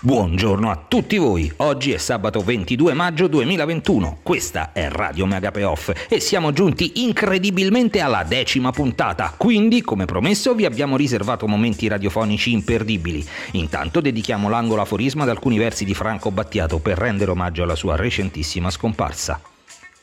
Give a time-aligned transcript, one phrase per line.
[0.00, 5.90] Buongiorno a tutti voi, oggi è sabato 22 maggio 2021, questa è Radio Mega Payoff
[6.08, 12.52] e siamo giunti incredibilmente alla decima puntata, quindi come promesso vi abbiamo riservato momenti radiofonici
[12.52, 13.26] imperdibili.
[13.54, 17.96] Intanto dedichiamo l'angolo aforisma ad alcuni versi di Franco Battiato per rendere omaggio alla sua
[17.96, 19.40] recentissima scomparsa.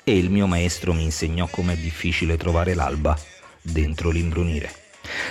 [0.04, 3.18] E il mio maestro mi insegnò com'è difficile trovare l'alba
[3.62, 4.85] dentro l'imbrunire.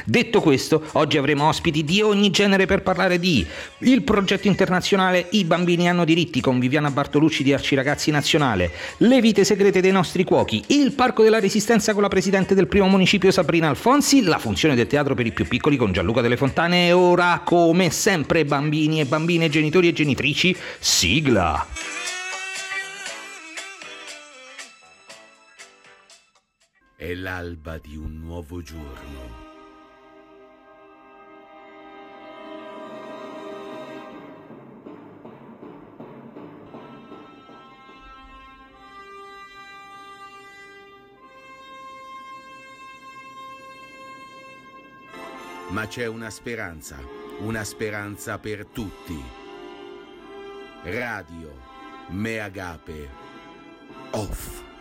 [0.05, 3.47] Detto questo, oggi avremo ospiti di ogni genere per parlare di
[3.79, 9.45] il progetto internazionale I bambini hanno diritti con Viviana Bartolucci di Arciragazzi Nazionale, le vite
[9.45, 13.69] segrete dei nostri cuochi, il Parco della Resistenza con la presidente del primo municipio Sabrina
[13.69, 16.89] Alfonsi, la funzione del teatro per i più piccoli con Gianluca delle Fontane.
[16.89, 21.67] E ora, come sempre, bambini e bambine, genitori e genitrici, sigla!
[26.97, 29.44] È l'alba di un nuovo giorno
[45.69, 46.99] ma c'è una speranza,
[47.41, 49.23] una speranza per tutti.
[50.83, 51.59] Radio
[52.09, 53.09] Meagape
[54.11, 54.74] Off.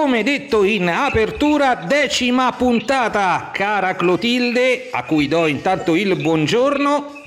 [0.00, 7.24] Come detto in apertura, decima puntata, cara Clotilde, a cui do intanto il buongiorno.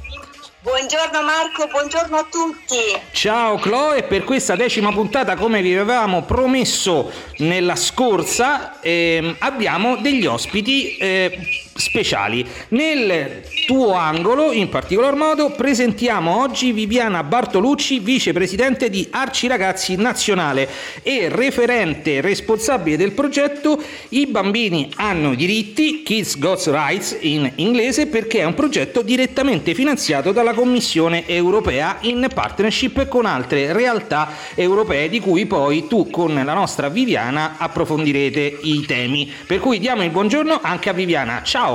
[0.62, 2.78] Buongiorno Marco, buongiorno a tutti.
[3.12, 10.26] Ciao Chloe, per questa decima puntata, come vi avevamo promesso nella scorsa, ehm, abbiamo degli
[10.26, 11.40] ospiti eh,
[11.82, 12.46] speciali.
[12.70, 20.70] Nel tuo angolo, in particolar modo, presentiamo oggi Viviana Bartolucci, vicepresidente di Arci Ragazzi Nazionale
[21.02, 28.40] e referente responsabile del progetto I bambini hanno diritti, Kids Got Rights in inglese, perché
[28.40, 35.20] è un progetto direttamente finanziato dalla Commissione europea in partnership con altre realtà europee di
[35.20, 39.32] cui poi tu con la nostra Viviana approfondirete i temi.
[39.48, 41.42] Per cui diamo il buongiorno anche a Viviana.
[41.44, 41.71] Ciao!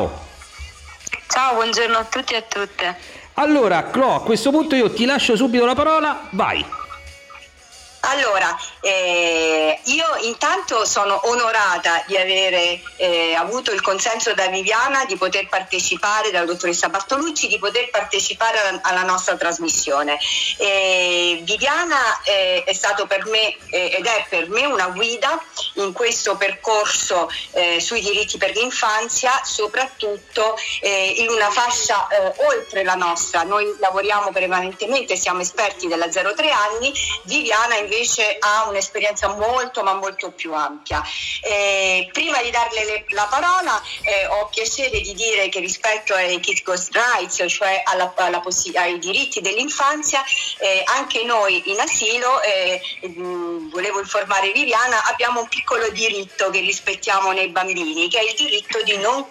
[1.29, 2.97] Ciao, buongiorno a tutti e a tutte.
[3.35, 6.65] Allora, Clo, a questo punto io ti lascio subito la parola, vai.
[8.09, 15.17] Allora, eh, io intanto sono onorata di avere eh, avuto il consenso da Viviana di
[15.17, 20.19] poter partecipare, dalla dottoressa Bartolucci, di poter partecipare alla, alla nostra trasmissione.
[20.57, 25.43] Eh, Viviana eh, è stato per me eh, ed è per me una guida
[25.75, 32.07] in questo percorso eh, sui diritti per l'infanzia, soprattutto in una fascia
[32.49, 33.43] oltre la nostra.
[33.43, 36.93] Noi lavoriamo prevalentemente, siamo esperti della 0-3 anni,
[37.25, 41.03] Viviana invece invece ha un'esperienza molto ma molto più ampia.
[41.43, 46.39] Eh, prima di darle le, la parola eh, ho piacere di dire che rispetto ai
[46.41, 50.23] Kids Ghost Rights, cioè alla, alla possi- ai diritti dell'infanzia,
[50.59, 56.61] eh, anche noi in asilo, eh, mh, volevo informare Viviana, abbiamo un piccolo diritto che
[56.61, 59.27] rispettiamo nei bambini, che è il diritto di non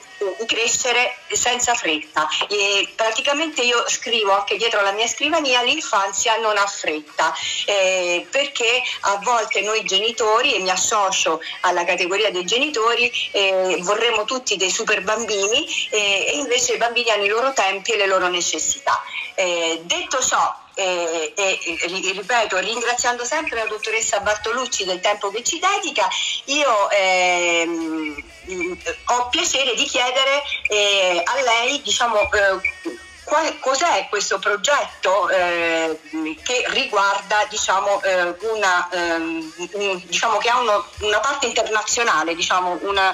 [0.46, 2.28] crescere senza fretta.
[2.50, 7.34] E praticamente io scrivo anche dietro la mia scrivania l'infanzia non ha fretta,
[7.66, 14.26] eh, perché a volte noi genitori, e mi associo alla categoria dei genitori, eh, vorremmo
[14.26, 18.08] tutti dei super bambini eh, e invece i bambini hanno i loro tempi e le
[18.08, 19.02] loro necessità.
[19.35, 25.59] Eh, detto ciò, e, e, ripeto, ringraziando sempre la dottoressa Bartolucci del tempo che ci
[25.59, 26.07] dedica,
[26.45, 28.23] io ehm,
[29.05, 32.59] ho piacere di chiedere eh, a lei diciamo, eh,
[33.23, 35.99] qual, cos'è questo progetto eh,
[36.43, 42.77] che riguarda diciamo, eh, una, ehm, un, diciamo che ha uno, una parte internazionale, diciamo,
[42.81, 43.13] una,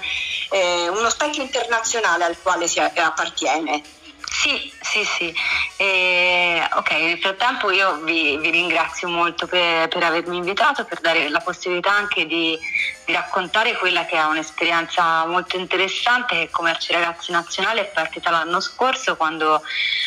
[0.49, 3.99] eh, uno specchio internazionale al quale si appartiene.
[4.33, 5.36] Sì, sì, sì.
[5.75, 11.28] E, ok, nel frattempo io vi, vi ringrazio molto per, per, avermi invitato, per dare
[11.28, 12.57] la possibilità anche di,
[13.06, 18.31] di, raccontare quella che è un'esperienza molto interessante che come Arci Ragazzi Nazionale è partita
[18.31, 19.62] l'anno scorso quando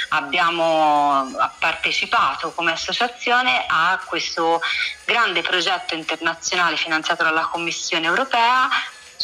[0.08, 4.60] abbiamo partecipato come associazione a questo
[5.04, 8.70] grande progetto internazionale finanziato dalla Commissione europea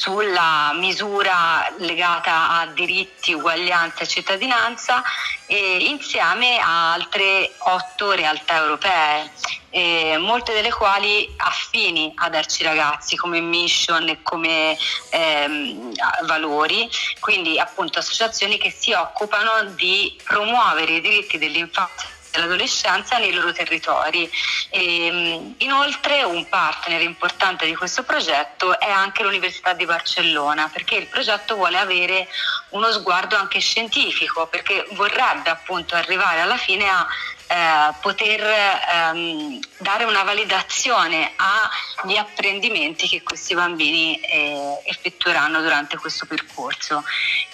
[0.01, 5.03] sulla misura legata a diritti, uguaglianza e cittadinanza
[5.45, 9.31] e insieme a altre otto realtà europee,
[9.69, 14.75] eh, molte delle quali affini ad Arci Ragazzi come mission e come
[15.11, 15.93] ehm,
[16.25, 16.89] valori,
[17.19, 24.31] quindi appunto associazioni che si occupano di promuovere i diritti dell'infanzia dell'adolescenza nei loro territori.
[24.71, 30.97] E, ehm, inoltre un partner importante di questo progetto è anche l'Università di Barcellona perché
[30.97, 32.29] il progetto vuole avere
[32.71, 37.07] uno sguardo anche scientifico perché vorrebbe appunto arrivare alla fine a
[37.51, 46.27] eh, poter ehm, dare una validazione agli apprendimenti che questi bambini eh, effettueranno durante questo
[46.27, 47.03] percorso.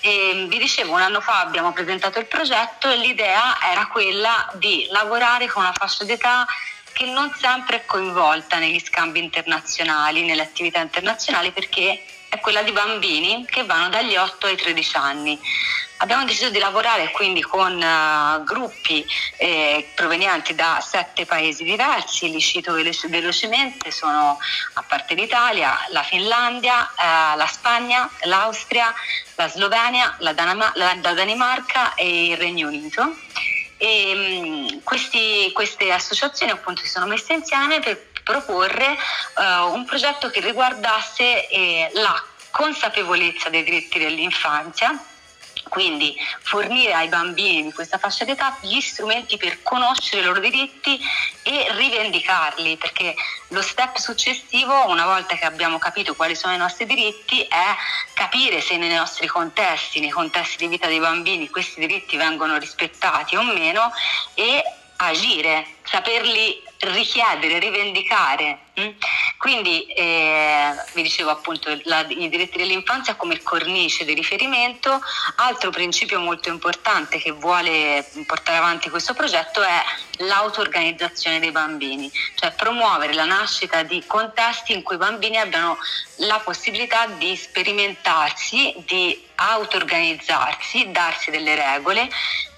[0.02, 4.86] E, vi dicevo, un anno fa abbiamo presentato il progetto e l'idea era quella di
[4.90, 6.44] lavorare con una fascia d'età
[6.92, 12.72] che non sempre è coinvolta negli scambi internazionali, nelle attività internazionali, perché è quella di
[12.72, 15.40] bambini che vanno dagli 8 ai 13 anni.
[15.98, 19.06] Abbiamo deciso di lavorare quindi con uh, gruppi
[19.38, 24.38] eh, provenienti da sette paesi diversi, li cito velocemente, sono
[24.74, 28.92] a parte l'Italia, la Finlandia, uh, la Spagna, l'Austria,
[29.36, 33.16] la Slovenia, la, Danama- la, Danimarca e il Regno Unito.
[33.78, 38.98] E, um, questi, queste associazioni appunto si sono messe insieme per proporre
[39.36, 44.94] uh, un progetto che riguardasse eh, la consapevolezza dei diritti dell'infanzia
[45.68, 50.98] quindi fornire ai bambini di questa fascia d'età gli strumenti per conoscere i loro diritti
[51.42, 53.14] e rivendicarli, perché
[53.48, 57.74] lo step successivo, una volta che abbiamo capito quali sono i nostri diritti, è
[58.14, 63.36] capire se nei nostri contesti, nei contesti di vita dei bambini, questi diritti vengono rispettati
[63.36, 63.92] o meno
[64.34, 64.62] e
[64.96, 68.58] agire, saperli richiedere, rivendicare.
[69.38, 75.00] Quindi eh, vi dicevo appunto la, i diritti dell'infanzia come cornice di riferimento.
[75.36, 79.82] Altro principio molto importante che vuole portare avanti questo progetto è
[80.18, 85.76] l'auto-organizzazione dei bambini, cioè promuovere la nascita di contesti in cui i bambini abbiano
[86.16, 92.08] la possibilità di sperimentarsi, di auto-organizzarsi, darsi delle regole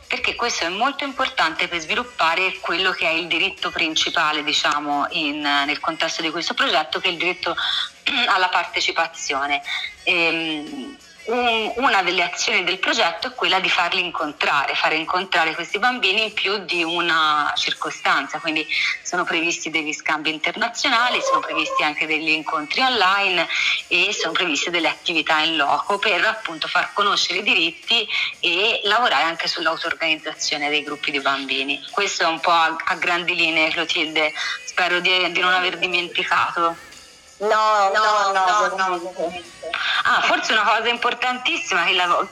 [0.09, 5.41] perché questo è molto importante per sviluppare quello che è il diritto principale, diciamo, in,
[5.41, 7.55] nel contesto di questo progetto, che è il diritto
[8.27, 9.61] alla partecipazione.
[10.05, 10.97] Ehm, un,
[11.31, 16.33] una delle azioni del progetto è quella di farli incontrare, fare incontrare questi bambini in
[16.33, 18.67] più di una circostanza, quindi
[19.03, 23.47] sono previsti degli scambi internazionali, sono previsti anche degli incontri online
[23.89, 28.09] e sono previste delle attività in loco per appunto far conoscere i diritti
[28.41, 31.83] e lavorare anche sull'auto-organizzazione dei gruppi di bambini.
[31.91, 34.33] Questo è un po' a, a grandi linee, Clotilde,
[34.65, 36.88] spero di, di non aver dimenticato.
[37.41, 38.97] No, no, no, no.
[38.97, 39.33] no.
[40.05, 42.27] Ah, forse una cosa importantissima che la,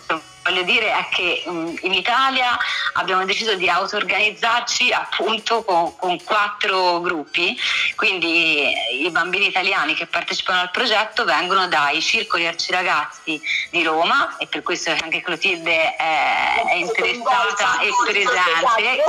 [0.46, 2.56] voglio dire è che in Italia
[2.94, 7.58] abbiamo deciso di auto-organizzarci appunto con, con, quattro gruppi,
[7.96, 8.72] quindi
[9.02, 13.40] i bambini italiani che partecipano al progetto vengono dai circoli arciragazzi
[13.70, 19.02] di Roma e per questo anche Clotilde è, è interessata e presente,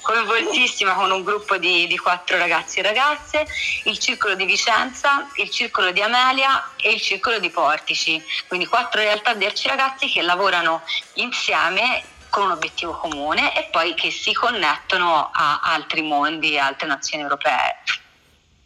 [0.00, 3.46] coinvoltissima con un gruppo di, di quattro ragazzi e ragazze,
[3.84, 9.00] il circolo di Vicenza, il circolo di Amelia e il circolo di Portici, quindi quattro
[9.00, 10.82] realtà di arciragazzi che lavorano lavorano
[11.14, 17.22] insieme con un obiettivo comune e poi che si connettono a altri mondi, altre nazioni
[17.22, 17.82] europee.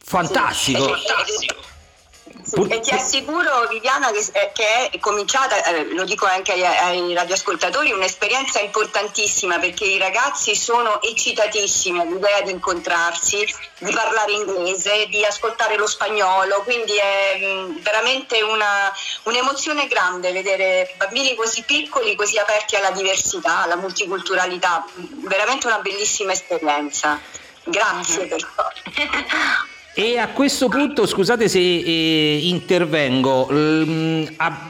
[0.05, 0.95] Fantastico!
[0.97, 1.74] Fantastico.
[2.55, 6.65] Sì, e ti assicuro Viviana che, eh, che è cominciata, eh, lo dico anche ai,
[6.65, 13.45] ai, radioascoltatori, un'esperienza importantissima perché i ragazzi sono eccitatissimi all'idea di incontrarsi,
[13.79, 18.93] di parlare inglese, di ascoltare lo spagnolo, quindi è mh, mm, veramente una,
[19.25, 24.87] un'emozione grande vedere bambini così piccoli, così aperti alla diversità, alla multiculturalità,
[25.27, 27.21] veramente una bellissima esperienza.
[27.65, 28.29] Grazie mm-hmm.
[28.29, 28.53] per
[29.97, 34.27] E a questo punto, scusate se eh, intervengo, mm,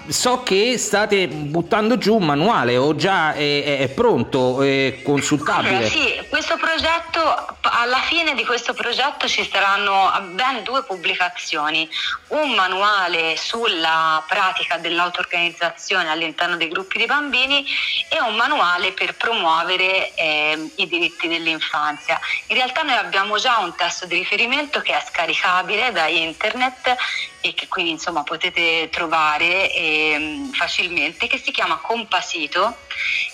[0.09, 5.87] so che state buttando giù un manuale o già è, è pronto, è consultabile.
[5.87, 11.89] Eh, sì, questo progetto, alla fine di questo progetto ci saranno ben due pubblicazioni,
[12.29, 17.65] un manuale sulla pratica dell'auto-organizzazione all'interno dei gruppi di bambini
[18.11, 22.21] e un manuale per promuovere eh, i diritti dell'infanzia.
[22.49, 26.97] In realtà noi abbiamo già un testo di riferimento che è scaricabile da internet
[27.41, 32.79] e che quindi insomma potete trovare eh, facilmente che si chiama Compasito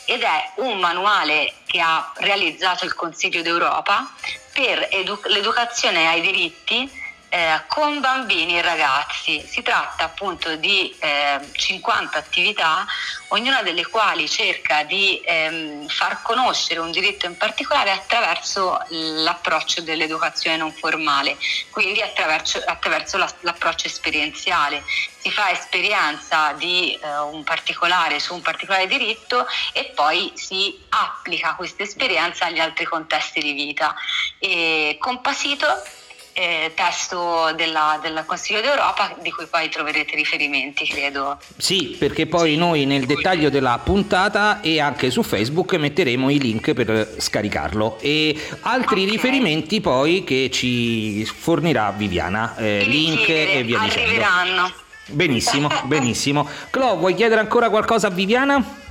[0.05, 4.13] ed è un manuale che ha realizzato il Consiglio d'Europa
[4.53, 9.41] per edu- l'educazione ai diritti eh, con bambini e ragazzi.
[9.47, 12.85] Si tratta appunto di eh, 50 attività,
[13.29, 20.57] ognuna delle quali cerca di ehm, far conoscere un diritto in particolare attraverso l'approccio dell'educazione
[20.57, 21.37] non formale,
[21.71, 24.83] quindi attraverso, attraverso la, l'approccio esperienziale.
[25.19, 31.55] Si fa esperienza di eh, un particolare su un particolare diritto e poi si applica
[31.55, 33.95] questa esperienza agli altri contesti di vita.
[34.39, 36.00] E Compasito
[36.33, 41.39] eh, testo della, del Consiglio d'Europa di cui poi troverete riferimenti, credo.
[41.57, 46.73] Sì, perché poi noi nel dettaglio della puntata e anche su Facebook metteremo i link
[46.73, 49.11] per scaricarlo e altri okay.
[49.11, 54.09] riferimenti poi che ci fornirà Viviana, eh, link e via dicendo.
[54.09, 54.73] Arriveranno.
[55.07, 56.49] Benissimo, benissimo.
[56.71, 58.89] Clo, vuoi chiedere ancora qualcosa a Viviana?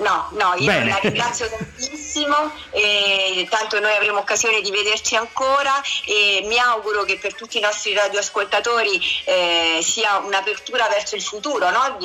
[0.00, 0.88] No, no, io Bene.
[0.88, 7.18] la ringrazio tantissimo, e tanto noi avremo occasione di vederci ancora e mi auguro che
[7.18, 11.68] per tutti i nostri radioascoltatori eh, sia un'apertura verso il futuro.
[11.70, 11.98] No?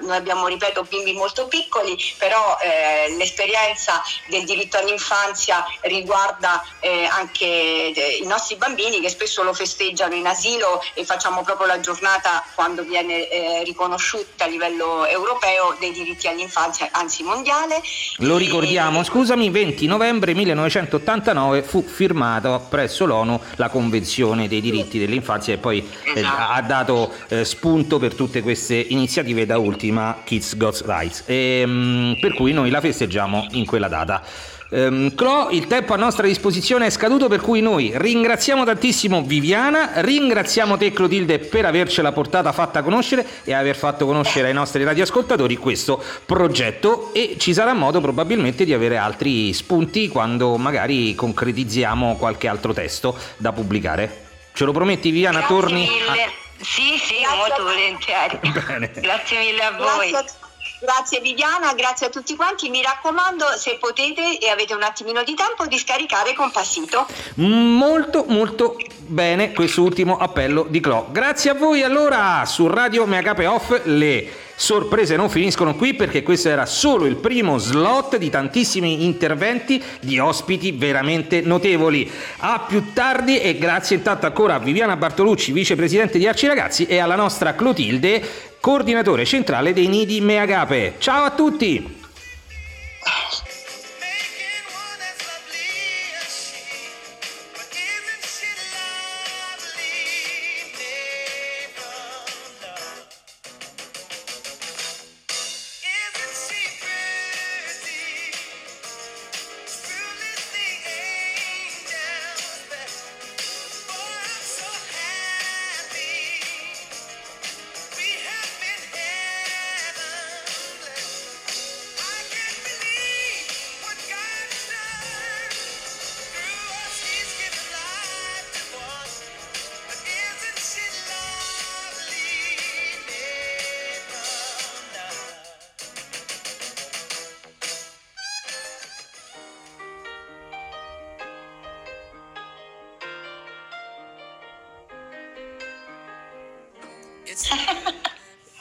[0.00, 7.44] Noi abbiamo, ripeto, bimbi molto piccoli, però eh, l'esperienza del diritto all'infanzia riguarda eh, anche
[7.44, 12.44] eh, i nostri bambini che spesso lo festeggiano in asilo e facciamo proprio la giornata
[12.56, 17.80] quando viene eh, riconosciuta a livello europeo dei diritti all'infanzia, anzi mondiale mondiale.
[18.18, 25.54] Lo ricordiamo, scusami, 20 novembre 1989 fu firmata presso l'ONU la Convenzione dei diritti dell'infanzia
[25.54, 26.52] e poi eh, esatto.
[26.52, 31.60] eh, ha dato eh, spunto per tutte queste iniziative, da ultima Kids Got Rights, e,
[31.60, 34.22] ehm, mh, per cui noi la festeggiamo in quella data.
[34.68, 40.00] Um, Clo, il tempo a nostra disposizione è scaduto per cui noi ringraziamo tantissimo Viviana,
[40.00, 45.56] ringraziamo te Clotilde per avercela portata fatta conoscere e aver fatto conoscere ai nostri radioascoltatori
[45.56, 52.48] questo progetto e ci sarà modo probabilmente di avere altri spunti quando magari concretizziamo qualche
[52.48, 54.24] altro testo da pubblicare.
[54.52, 55.38] Ce lo prometti Viviana?
[55.38, 55.80] Grazie torni?
[55.80, 56.22] Mille.
[56.22, 56.44] A...
[56.58, 58.40] Sì, sì, Grazie molto volentieri.
[58.66, 58.90] Bene.
[59.00, 60.10] Grazie mille a voi.
[60.10, 60.45] Grazie.
[60.78, 62.68] Grazie Viviana, grazie a tutti quanti.
[62.68, 67.06] Mi raccomando, se potete e avete un attimino di tempo, di scaricare Compassito.
[67.36, 71.06] Molto, molto bene questo ultimo appello di Clo.
[71.10, 76.48] Grazie a voi allora su Radio Meagape Off le sorprese non finiscono qui perché questo
[76.48, 82.10] era solo il primo slot di tantissimi interventi di ospiti veramente notevoli.
[82.38, 86.98] A più tardi e grazie intanto ancora a Viviana Bartolucci, vicepresidente di Arci Ragazzi e
[86.98, 90.94] alla nostra Clotilde coordinatore centrale dei nidi Meagape.
[90.98, 92.04] Ciao a tutti!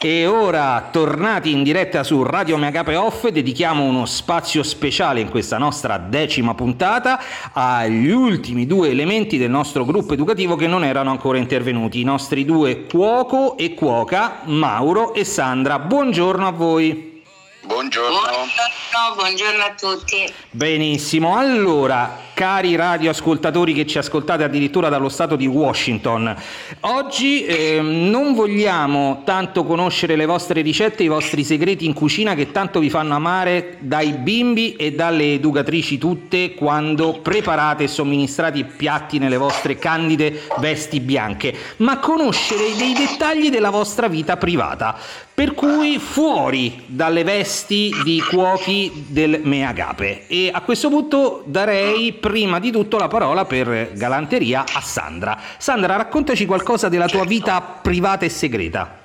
[0.06, 5.58] E ora, tornati in diretta su Radio Megape Off, dedichiamo uno spazio speciale in questa
[5.58, 7.20] nostra decima puntata
[7.52, 12.46] agli ultimi due elementi del nostro gruppo educativo che non erano ancora intervenuti, i nostri
[12.46, 15.80] due cuoco e cuoca, Mauro e Sandra.
[15.80, 17.24] Buongiorno a voi.
[17.64, 18.20] Buongiorno.
[18.20, 20.32] Buongiorno, buongiorno a tutti.
[20.52, 26.36] Benissimo, allora cari radioascoltatori che ci ascoltate addirittura dallo stato di Washington.
[26.82, 32.52] Oggi eh, non vogliamo tanto conoscere le vostre ricette, i vostri segreti in cucina che
[32.52, 38.66] tanto vi fanno amare dai bimbi e dalle educatrici tutte quando preparate e somministrate i
[38.66, 44.98] piatti nelle vostre candide vesti bianche, ma conoscere dei dettagli della vostra vita privata.
[45.36, 50.28] Per cui fuori dalle vesti di cuochi del Meagape.
[50.28, 55.40] E a questo punto darei prima di tutto la parola per galanteria a Sandra.
[55.60, 59.04] Sandra, raccontaci qualcosa della tua vita privata e segreta.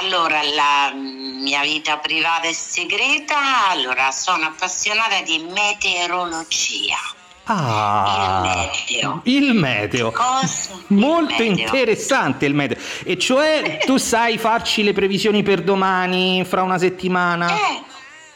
[0.00, 6.96] Allora, la mia vita privata e segreta, allora sono appassionata di meteorologia.
[7.44, 9.20] Ah, il meteo.
[9.24, 10.12] Il meteo.
[10.12, 10.72] Cosa?
[10.88, 11.64] Molto il meteo.
[11.64, 12.76] interessante il meteo.
[13.04, 17.50] E cioè tu sai farci le previsioni per domani, fra una settimana?
[17.50, 17.82] Eh,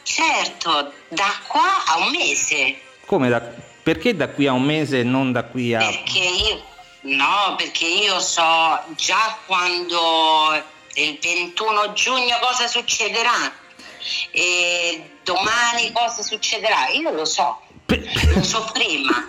[0.01, 2.75] certo, da qua a un mese.
[3.05, 5.79] Come da perché da qui a un mese e non da qui a...
[5.79, 6.63] Perché io,
[7.03, 10.63] No, perché io so già quando
[10.93, 13.51] il 21 giugno cosa succederà
[14.31, 16.87] e domani cosa succederà.
[16.93, 19.25] Io lo so, lo so prima.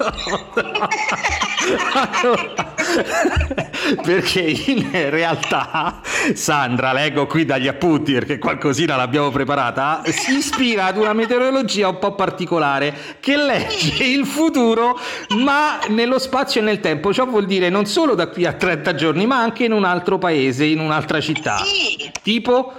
[4.02, 6.00] perché in realtà
[6.34, 11.98] Sandra, leggo qui dagli appunti perché qualcosina l'abbiamo preparata, si ispira ad una meteorologia un
[11.98, 14.98] po' particolare che legge il futuro
[15.36, 17.12] ma nello spazio e nel tempo.
[17.12, 20.18] Ciò vuol dire non solo da qui a 30 giorni ma anche in un altro
[20.18, 21.58] paese, in un'altra città.
[21.58, 22.72] Sì, Tipo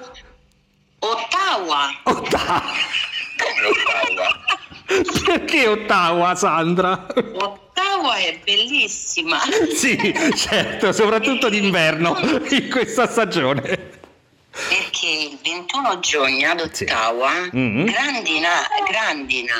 [0.99, 1.89] Ottawa.
[2.03, 2.63] Ottawa.
[3.37, 4.64] Come Ottawa?
[5.25, 7.07] Perché Ottawa, Sandra?
[7.15, 9.39] Ottawa è bellissima.
[9.73, 9.97] Sì,
[10.35, 12.17] certo, soprattutto d'inverno
[12.49, 13.61] in questa stagione.
[14.69, 16.83] Perché il 21 giugno ad Sì.
[16.83, 17.85] Ottawa Mhm.
[17.85, 18.49] grandina,
[18.89, 19.53] grandina,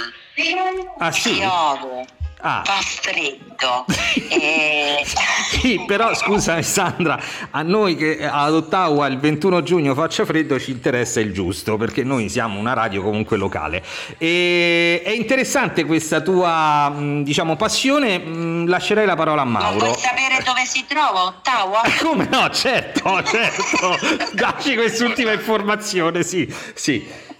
[1.00, 1.34] Ah sì?
[1.34, 2.06] piove,
[2.48, 2.62] Ah.
[2.64, 3.86] fa freddo.
[4.30, 5.04] e...
[5.50, 10.70] Sì, però scusa Sandra, a noi che ad Ottawa il 21 giugno faccia freddo ci
[10.70, 13.84] interessa il giusto, perché noi siamo una radio comunque locale.
[14.20, 19.80] E è interessante questa tua, mh, diciamo, passione, mh, lascerei la parola a Mauro.
[19.80, 21.82] vuoi sapere dove si trova Ottawa?
[22.00, 23.98] Come no, certo, certo.
[24.34, 27.34] Dacci quest'ultima informazione, sì, sì.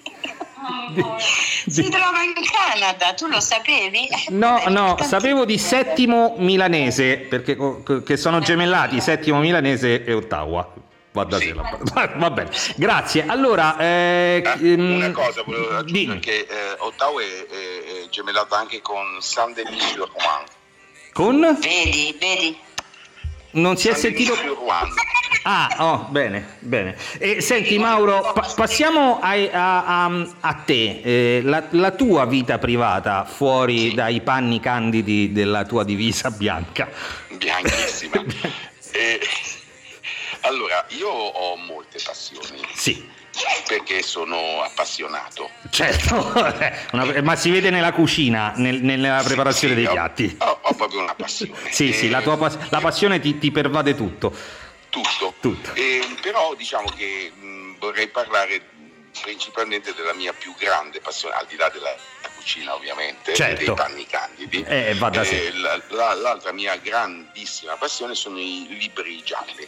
[1.68, 4.08] Si trova in Canada, tu lo sapevi?
[4.30, 7.58] No, no, sapevo di Settimo Milanese, perché
[8.06, 10.72] che sono gemellati Settimo Milanese e Ottawa.
[11.12, 13.26] Va da sé la- va, va bene, grazie.
[13.26, 16.12] Allora, eh, Eh, ehm, una cosa volevo dimmi.
[16.12, 20.44] aggiungere che eh, Ottawa è, è- è gemellata anche con Saint-Denis-sur-Rouen.
[21.14, 21.58] Con?
[21.62, 22.58] Vedi, vedi?
[23.56, 24.34] Non si è sentito...
[25.48, 26.96] Ah, oh, bene, bene.
[27.20, 32.58] E senti Mauro, pa- passiamo ai- a, a- a te, Eh, la, la tua vita
[32.58, 36.90] privata fuori dai panni candidi della tua divisa bianca.
[37.38, 38.24] bianchissima.
[38.98, 39.20] E,
[40.42, 43.06] allora, io ho molte passioni Sì,
[43.68, 45.50] perché sono appassionato.
[45.70, 46.32] certo,
[46.94, 50.36] Una- ma si vede nella cucina, nel- nella preparazione Sì, dei ho- piatti.
[50.40, 51.54] Ho, ho proprio una passione.
[51.72, 52.38] Sì, sì, la, tua
[52.70, 54.34] la passione ti, ti pervade tutto.
[54.90, 55.34] tutto.
[55.40, 55.74] Tutto.
[55.74, 58.62] E, però diciamo che mh, vorrei parlare
[59.22, 61.96] principalmente della mia più grande passione, al di là della
[62.36, 63.64] cucina ovviamente, Certo.
[63.64, 64.62] dei panni candidi.
[64.68, 69.68] Eh, la- l'altra mia grandissima passione sono i libri gialli.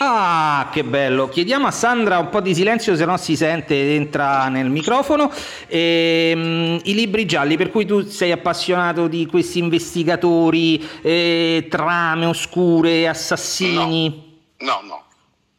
[0.00, 1.28] Ah, che bello.
[1.28, 5.28] Chiediamo a Sandra un po' di silenzio, se no si sente, entra nel microfono.
[5.66, 13.08] Ehm, I libri gialli, per cui tu sei appassionato di questi investigatori, eh, trame oscure,
[13.08, 14.38] assassini.
[14.58, 15.02] No, no.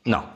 [0.03, 0.31] No.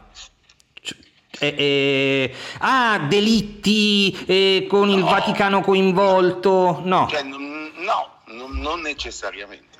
[0.81, 0.95] C-
[1.39, 5.05] eh, eh, ah, delitti eh, con il No.
[5.05, 6.81] Vaticano coinvolto.
[6.83, 7.07] No.
[7.09, 9.71] Cioè, no, non necessariamente.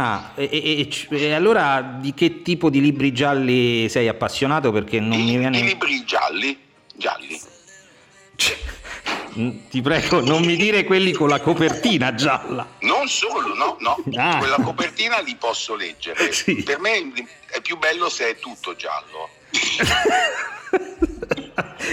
[0.00, 4.70] Ah, e, e- e- allora di che tipo di libri gialli sei appassionato?
[4.70, 5.60] Perché non I, mi i viene.
[5.60, 6.56] libri gialli,
[6.94, 7.40] gialli.
[9.36, 12.64] Mm, Ti prego, non mi dire quelli con la copertina gialla.
[12.80, 13.96] Non solo, no, no.
[14.16, 14.38] Ah.
[14.38, 16.32] Quella copertina li posso leggere.
[16.32, 16.62] Sì.
[16.62, 17.12] Per me
[17.50, 19.28] è più bello se è tutto giallo.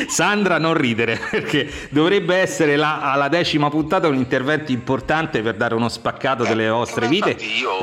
[0.08, 5.74] Sandra, non ridere, perché dovrebbe essere la- alla decima puntata un intervento importante per dare
[5.76, 7.30] uno spaccato delle vostre Eh, vite.
[7.32, 7.80] io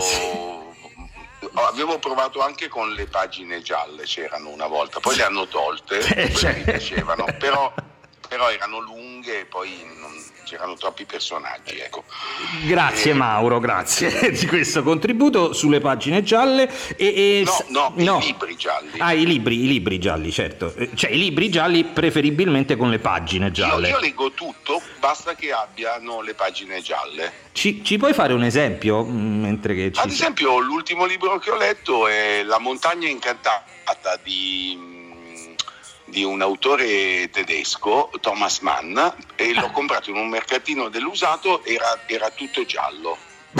[1.71, 6.33] avevo provato anche con le pagine gialle, c'erano una volta, poi le hanno tolte, Eh,
[6.35, 6.55] cioè.
[6.57, 7.73] mi piacevano, però,
[8.29, 9.71] però erano lunghe e poi
[10.53, 12.05] c'erano troppi personaggi, ecco.
[12.67, 16.71] Grazie Eh, Mauro, grazie di questo contributo sulle pagine gialle.
[16.97, 17.07] E,
[17.41, 18.99] e- No, no, i libri gialli.
[18.99, 20.75] Ah, i libri, i libri gialli, certo.
[20.77, 23.89] Eh, Cioè i libri gialli preferibilmente con le pagine Io, gialle.
[23.89, 27.33] io leggo tutto, basta che abbiano le pagine gialle.
[27.53, 29.05] Ci, ci puoi fare un esempio?
[29.05, 34.79] mm, Mentre Ad esempio, l'ultimo libro che ho letto è La montagna incantata di,
[36.13, 38.99] di un autore tedesco, Thomas Mann,
[39.35, 43.17] e l'ho comprato in un mercatino dell'usato, era, era tutto giallo.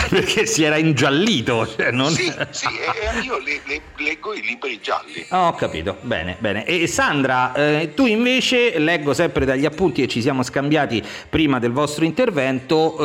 [0.09, 2.11] Perché si era ingiallito, cioè non...
[2.13, 2.67] Sì, sì,
[3.23, 5.25] io le- le- leggo i libri gialli.
[5.29, 6.65] Ah, Ho capito, bene, bene.
[6.65, 11.73] E Sandra, eh, tu invece, leggo sempre dagli appunti che ci siamo scambiati prima del
[11.73, 12.99] vostro intervento,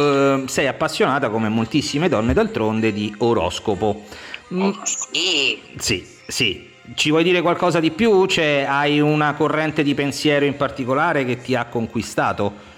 [0.43, 4.05] eh, sei appassionata, come moltissime donne d'altronde, di oroscopo.
[4.53, 6.75] Mm, Sì, sì, sì.
[6.95, 8.25] Ci vuoi dire qualcosa di più?
[8.25, 12.75] Cioè, hai una corrente di pensiero in particolare che ti ha conquistato?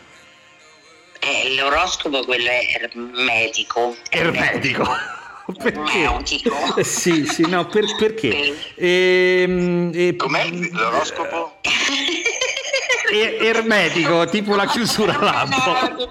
[1.22, 3.95] eh, l'oroscopo quello è ermetico.
[4.10, 4.84] Ermetico.
[5.62, 6.00] Perché?
[6.00, 6.56] Ermetico.
[6.78, 8.56] Eh, Sì, sì, no, per- perché?
[8.76, 11.58] Ehm, eh, Com'è l'oroscopo?
[13.12, 16.10] e- ermetico, tipo la chiusura lampo.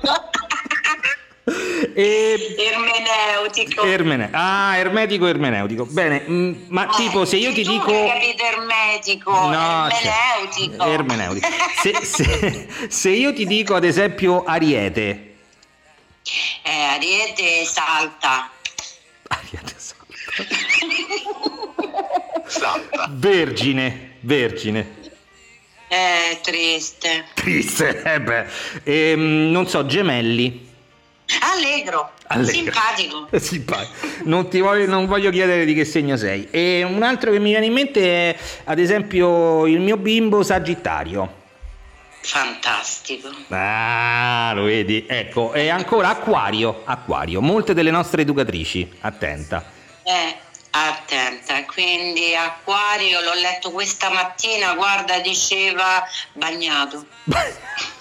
[1.98, 2.54] E...
[2.56, 3.82] Ermeneutico.
[3.82, 4.28] Ermene...
[4.30, 5.84] Ah, ermetico ermeneutico.
[5.84, 7.90] Bene, mm, ma eh, tipo se io ti tu dico...
[7.90, 10.76] Capito ermetico, no, ermeneutico.
[10.76, 11.48] Cioè, ermeneutico.
[11.82, 15.34] se, se, se io ti dico ad esempio ariete...
[16.62, 18.48] Eh, ariete salta.
[19.26, 19.96] Ariete salta.
[22.46, 23.08] Salta.
[23.11, 24.96] Vergine, vergine.
[25.88, 27.24] Eh, triste.
[27.34, 28.46] Triste, eh beh.
[28.84, 30.67] Ehm, non so, gemelli.
[31.40, 32.52] Allegro, Allegro.
[32.52, 33.28] simpatico.
[33.38, 34.06] Simpatico.
[34.24, 36.48] Non, ti voglio, non voglio chiedere di che segno sei.
[36.50, 41.36] E un altro che mi viene in mente è, ad esempio, il mio bimbo Sagittario.
[42.20, 43.30] Fantastico.
[43.48, 45.04] Ah, lo vedi?
[45.06, 46.82] Ecco, e ancora Acquario.
[46.84, 47.40] Acquario.
[47.40, 49.64] Molte delle nostre educatrici, attenta.
[50.02, 50.36] Eh,
[50.70, 51.64] attenta.
[51.64, 57.06] Quindi Acquario, l'ho letto questa mattina, guarda, diceva bagnato.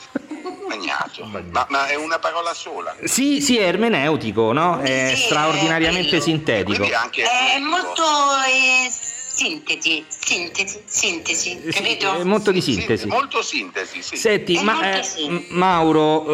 [0.68, 1.26] Bagnato.
[1.26, 2.96] Ma, ma, è una parola sola.
[3.04, 4.80] Sì, sì, è ermeneutico, no?
[4.80, 6.84] È Sì, straordinariamente è sintetico.
[6.86, 8.04] È molto
[8.48, 8.92] eh,
[9.38, 12.20] sintesi, sintesi, sintesi, Sì, capito?
[12.20, 13.08] È molto di Sì, sintesi.
[13.08, 14.16] molto sintesi, sì.
[14.18, 15.30] Senti, ma, molto eh, sì.
[15.30, 16.26] M- Mauro,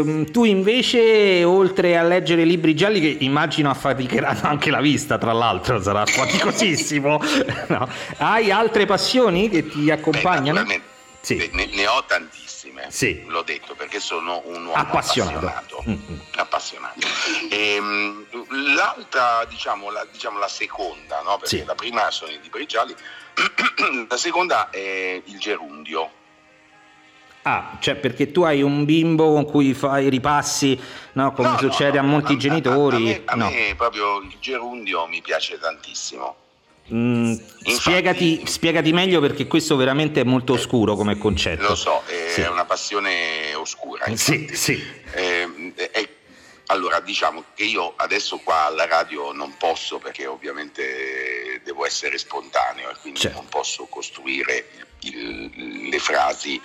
[0.00, 5.32] ehm, tu invece, oltre a leggere libri gialli, che immagino affaticheranno anche la vista, tra
[5.32, 7.20] l'altro, sarà faticosissimo,
[7.68, 7.88] no?
[8.18, 10.60] hai altre passioni che ti Beh, accompagnano?
[10.60, 11.50] naturalmente, Sì.
[11.52, 13.24] ne- Ne, ho tantissime, Sì.
[13.26, 15.46] l'ho detto perché sono un uomo Appassionato.
[15.46, 15.84] appassionato.
[15.88, 16.18] Mm, mm.
[16.36, 17.06] appassionato.
[17.50, 18.26] Ehm,
[18.74, 21.38] l'altra, diciamo la, diciamo la seconda, no?
[21.38, 21.64] perché Sì.
[21.64, 22.94] la prima sono i libri gialli,
[24.08, 26.10] la seconda è il gerundio.
[27.42, 30.78] Ah, cioè perché tu hai un bimbo con cui fai i ripassi,
[31.12, 31.32] no?
[31.32, 32.96] come No, succede no, a molti a- genitori.
[32.96, 33.50] A, me, a no.
[33.50, 36.36] me proprio il gerundio mi piace tantissimo.
[36.92, 41.68] Mm, spiegati, spiegati meglio perché questo veramente è molto oscuro come concetto.
[41.68, 42.40] Lo so, è Sì.
[42.40, 44.04] una passione oscura.
[44.16, 44.56] Sì, infatti.
[44.56, 44.82] sì.
[45.12, 46.08] Eh, è-
[46.70, 52.90] allora, diciamo che io adesso qua alla radio non posso perché ovviamente devo essere spontaneo
[52.90, 53.38] e quindi Certo.
[53.38, 54.68] non posso costruire
[55.00, 56.60] il- le frasi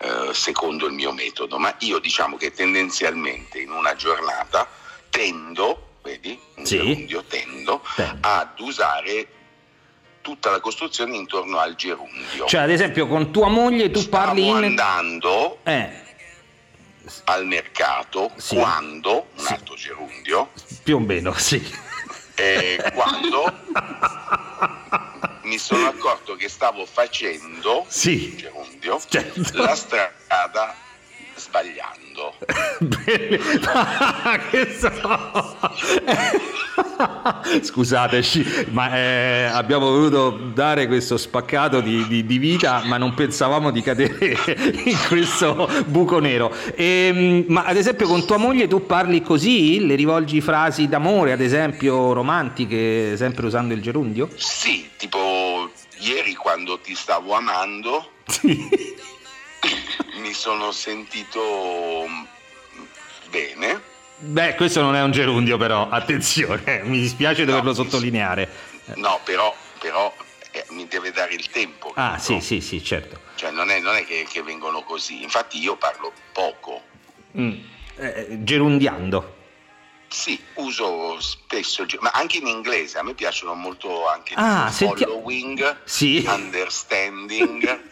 [0.00, 4.68] eh, secondo il mio metodo, ma io diciamo che tendenzialmente in una giornata
[5.10, 6.76] tendo, vedi, un Sì.
[6.78, 7.82] tendo Tendo.
[8.20, 9.26] ad usare
[10.20, 12.46] tutta la costruzione intorno al gerundio.
[12.46, 14.54] Cioè, ad esempio, con tua moglie tu Stavo parli in.
[14.54, 15.90] andando Eh,
[17.24, 18.56] al mercato Sì.
[18.56, 19.52] quando, un Sì.
[19.52, 20.50] altro gerundio,
[20.82, 21.62] più o meno, sì.
[22.34, 23.52] eh, quando
[25.42, 28.36] mi sono accorto che stavo facendo, Sì.
[28.36, 29.62] gerundio, Certo.
[29.62, 30.74] la strada
[31.36, 32.36] sbagliando.
[32.80, 33.38] Bene.
[34.50, 34.90] Questo-
[37.62, 43.70] Scusateci, ma eh, abbiamo voluto dare questo spaccato di, di- di vita, ma non pensavamo
[43.70, 44.36] di cadere
[44.84, 46.52] in questo buco nero.
[46.74, 49.84] Ehm, ma ad esempio con tua moglie tu parli così?
[49.86, 54.28] Le rivolgi frasi d'amore, ad esempio romantiche, sempre usando il gerundio?
[54.36, 58.46] Sì, tipo ieri quando ti stavo amando Sì.
[60.20, 61.40] mi sono sentito
[63.30, 63.87] bene.
[64.20, 68.48] Beh, questo non è un gerundio però, attenzione, mi dispiace doverlo No, sottolineare.
[68.96, 70.12] No, però, però
[70.50, 71.92] eh, mi deve dare il tempo.
[71.94, 72.40] Ah, capito?
[72.40, 73.20] sì, sì, sì, certo.
[73.36, 76.82] Cioè non è, non è che, che vengono così, infatti io parlo poco.
[77.38, 77.52] Mm,
[77.96, 79.36] eh, gerundiando.
[80.08, 85.76] Sì, uso spesso, ma anche in inglese, a me piacciono molto anche Ah, senti- following,
[85.84, 86.24] Sì.
[86.26, 87.80] understanding,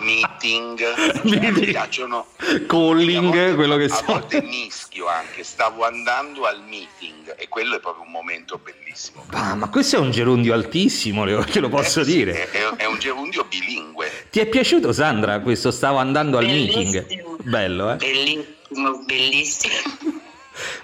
[0.00, 1.20] meeting, cioè,
[1.52, 2.26] mi piacciono.
[2.66, 4.04] Calling, volte- quello che A so.
[4.06, 9.24] volte mischio anche, stavo andando al meeting e quello è proprio un momento bellissimo.
[9.30, 12.50] Ah, ma questo è un gerundio altissimo, Leo, che lo posso Eh, sì, dire.
[12.50, 14.10] È, è- è un gerundio bilingue.
[14.30, 16.82] Ti è piaciuto, Sandra, questo stavo andando al Bellissimo.
[16.90, 17.42] meeting?
[17.42, 17.96] Bello, eh?
[17.96, 20.20] Bellissimo, bellissimo.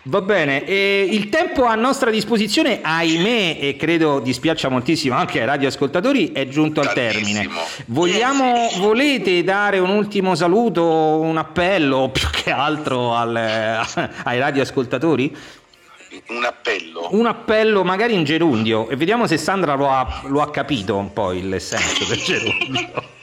[0.05, 5.47] Va bene, e il tempo a nostra disposizione, ahimè, e credo dispiaccia moltissimo anche ai
[5.47, 7.49] radioascoltatori, è giunto al termine.
[7.87, 15.37] Vogliamo, volete dare un ultimo saluto, un appello più che altro al- ai radioascoltatori?
[16.29, 17.09] Un appello.
[17.13, 21.13] Un appello magari in gerundio e vediamo se Sandra lo ha, lo ha capito un
[21.13, 23.17] po' il senso del gerundio.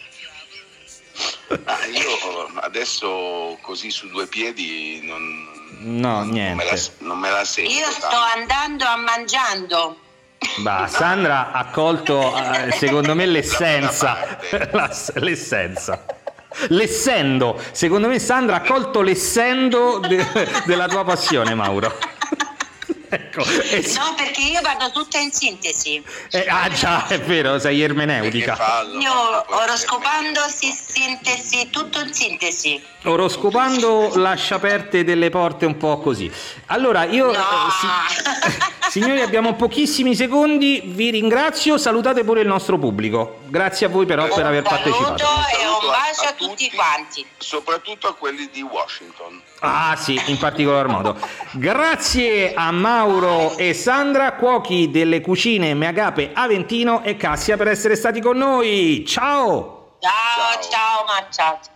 [1.66, 5.48] Ah, io adesso così su due piedi non,
[5.80, 6.92] No, non me la, niente.
[7.00, 7.72] non me la sento.
[7.72, 8.18] Io sto tanto.
[8.40, 9.98] andando a mangiando.
[10.58, 14.38] Bah, Sandra ha colto eh, secondo me l'essenza.
[14.72, 16.06] La- l'essenza.
[16.70, 20.26] L'essendo, secondo me Sandra ha colto l'essendo de-
[20.66, 21.94] della tua passione, Mauro.
[23.16, 23.44] Ecco.
[23.44, 26.04] No, perché io vado tutta in sintesi.
[26.32, 28.58] Eh, ah già, è vero, sei ermeneutica.
[29.00, 32.82] Io oroscopando si sintesi, tutto in sintesi.
[33.04, 36.32] Oroscopando lascia aperte delle porte un po' così.
[36.68, 37.26] Allora, io...
[37.26, 37.32] No.
[37.32, 43.42] Eh, si, signori, abbiamo pochissimi secondi, vi ringrazio, salutate pure il nostro pubblico.
[43.48, 45.24] Grazie a voi però per aver partecipato.
[45.86, 47.26] Un bacio a, a tutti quanti.
[47.38, 49.42] Soprattutto a quelli di Washington.
[49.60, 51.18] Ah sì, in particolar modo.
[51.54, 58.22] Grazie a Mauro e Sandra, cuochi delle cucine Meagape Aventino e Cassia per essere stati
[58.22, 59.06] con noi.
[59.08, 59.98] Ciao!
[60.00, 61.75] Ciao, ciao, ciao Maccia.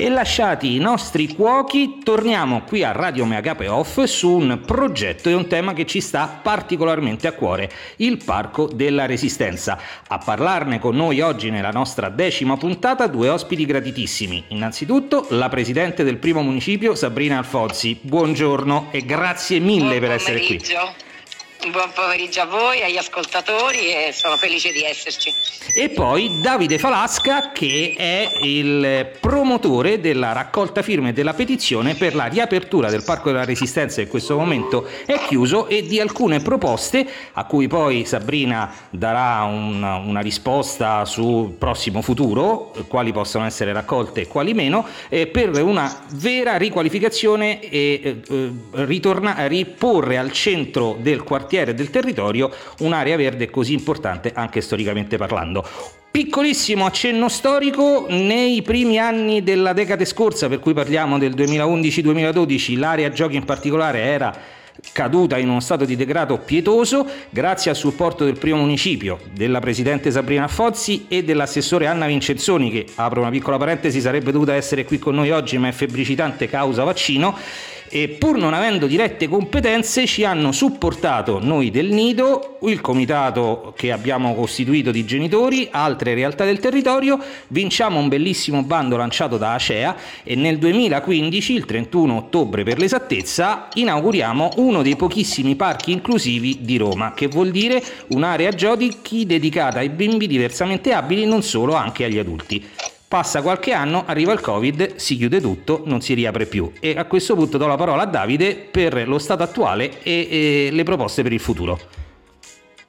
[0.00, 5.34] E lasciati i nostri cuochi, torniamo qui a Radio Meagape Off su un progetto e
[5.34, 9.76] un tema che ci sta particolarmente a cuore, il Parco della Resistenza.
[10.06, 14.44] A parlarne con noi oggi nella nostra decima puntata due ospiti gratitissimi.
[14.50, 17.98] Innanzitutto la presidente del primo municipio Sabrina Alfozzi.
[18.00, 20.60] Buongiorno e grazie mille Buon per essere qui.
[21.60, 25.34] Buon pomeriggio a voi, agli ascoltatori e sono felice di esserci.
[25.74, 32.26] E poi Davide Falasca che è il promotore della raccolta firme della petizione per la
[32.26, 37.06] riapertura del Parco della Resistenza che in questo momento è chiuso e di alcune proposte
[37.32, 44.22] a cui poi Sabrina darà una, una risposta sul prossimo futuro, quali possono essere raccolte
[44.22, 51.24] e quali meno, eh, per una vera riqualificazione e eh, ritorna- riporre al centro del
[51.24, 55.66] quartiere e del territorio un'area verde così importante anche storicamente parlando.
[56.10, 63.10] Piccolissimo accenno storico, nei primi anni della decade scorsa, per cui parliamo del 2011-2012, l'area
[63.10, 64.36] giochi in particolare era
[64.92, 70.10] caduta in uno stato di degrado pietoso grazie al supporto del primo municipio, della presidente
[70.10, 74.98] Sabrina Fozzi e dell'assessore Anna Vincenzoni che, apro una piccola parentesi, sarebbe dovuta essere qui
[74.98, 77.36] con noi oggi ma è febbricitante causa vaccino
[77.90, 83.92] e pur non avendo dirette competenze ci hanno supportato noi del Nido, il comitato che
[83.92, 89.96] abbiamo costituito di genitori, altre realtà del territorio, vinciamo un bellissimo bando lanciato da Acea
[90.22, 96.76] e nel 2015, il 31 ottobre per l'esattezza, inauguriamo uno dei pochissimi parchi inclusivi di
[96.76, 102.18] Roma, che vuol dire un'area giochi dedicata ai bimbi diversamente abili, non solo, anche agli
[102.18, 102.66] adulti.
[103.08, 106.70] Passa qualche anno, arriva il Covid, si chiude tutto, non si riapre più.
[106.78, 110.68] E a questo punto do la parola a Davide per lo stato attuale e, e
[110.70, 111.80] le proposte per il futuro.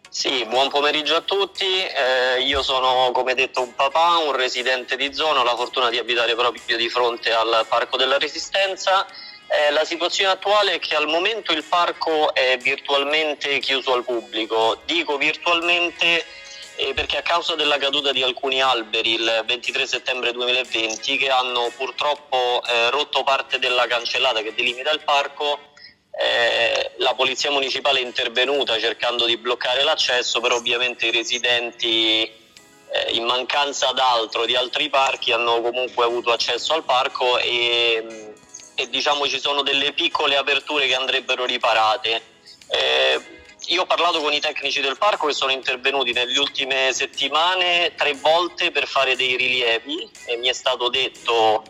[0.09, 1.63] Sì, buon pomeriggio a tutti.
[1.63, 5.97] Eh, io sono, come detto, un papà, un residente di zona, ho la fortuna di
[5.97, 9.05] abitare proprio di fronte al Parco della Resistenza.
[9.47, 14.81] Eh, la situazione attuale è che al momento il parco è virtualmente chiuso al pubblico.
[14.85, 16.25] Dico virtualmente
[16.79, 21.69] eh, perché a causa della caduta di alcuni alberi il 23 settembre 2020 che hanno
[21.75, 25.59] purtroppo eh, rotto parte della cancellata che delimita il parco,
[26.11, 33.11] eh, la polizia municipale è intervenuta cercando di bloccare l'accesso, però ovviamente i residenti eh,
[33.11, 38.31] in mancanza d'altro di altri parchi hanno comunque avuto accesso al parco e,
[38.75, 42.21] e diciamo ci sono delle piccole aperture che andrebbero riparate.
[42.69, 43.37] Eh,
[43.69, 48.13] io ho parlato con i tecnici del parco che sono intervenuti nelle ultime settimane tre
[48.13, 51.63] volte per fare dei rilievi e mi è stato detto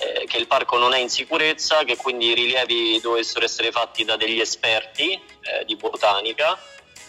[0.00, 4.04] eh, che il parco non è in sicurezza, che quindi i rilievi dovessero essere fatti
[4.04, 6.58] da degli esperti eh, di botanica.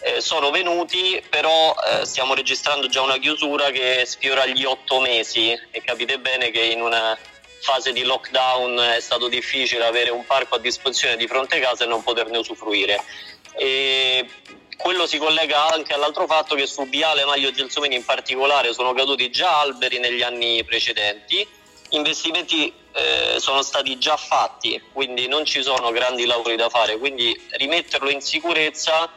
[0.00, 5.50] Eh, sono venuti, però eh, stiamo registrando già una chiusura che sfiora gli otto mesi
[5.50, 7.18] e capite bene che in una
[7.60, 11.84] fase di lockdown è stato difficile avere un parco a disposizione di fronte a casa
[11.84, 13.02] e non poterne usufruire.
[13.58, 14.26] E
[14.76, 19.30] quello si collega anche all'altro fatto che su Viale Maglio Gelsomini in particolare sono caduti
[19.30, 21.46] già alberi negli anni precedenti,
[21.90, 27.36] investimenti eh, sono stati già fatti, quindi non ci sono grandi lavori da fare, quindi
[27.50, 29.10] rimetterlo in sicurezza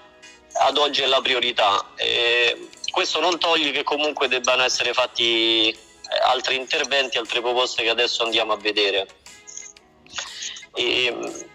[0.53, 1.91] ad oggi è la priorità.
[1.95, 5.77] E questo non toglie che comunque debbano essere fatti eh,
[6.23, 9.07] altri interventi, altre proposte che adesso andiamo a vedere.
[10.73, 11.49] E,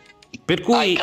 [0.45, 0.99] Per cui,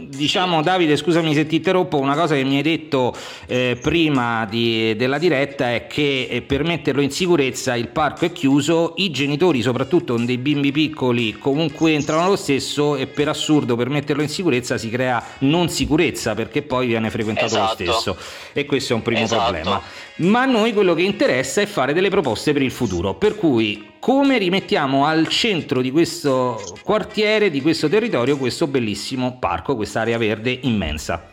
[0.00, 3.14] diciamo, Davide, scusami se ti interrompo, una cosa che mi hai detto
[3.46, 8.32] eh, prima di, della diretta è che eh, per metterlo in sicurezza il parco è
[8.32, 13.76] chiuso, i genitori, soprattutto con dei bimbi piccoli, comunque entrano lo stesso e per assurdo
[13.76, 17.84] per metterlo in sicurezza si crea non sicurezza perché poi viene frequentato esatto.
[17.84, 18.16] lo stesso
[18.52, 19.42] e questo è un primo esatto.
[19.50, 19.82] problema.
[20.16, 23.94] Ma a noi quello che interessa è fare delle proposte per il futuro, per cui
[24.06, 30.60] come rimettiamo al centro di questo quartiere, di questo territorio, questo bellissimo parco, quest'area verde
[30.62, 31.28] immensa.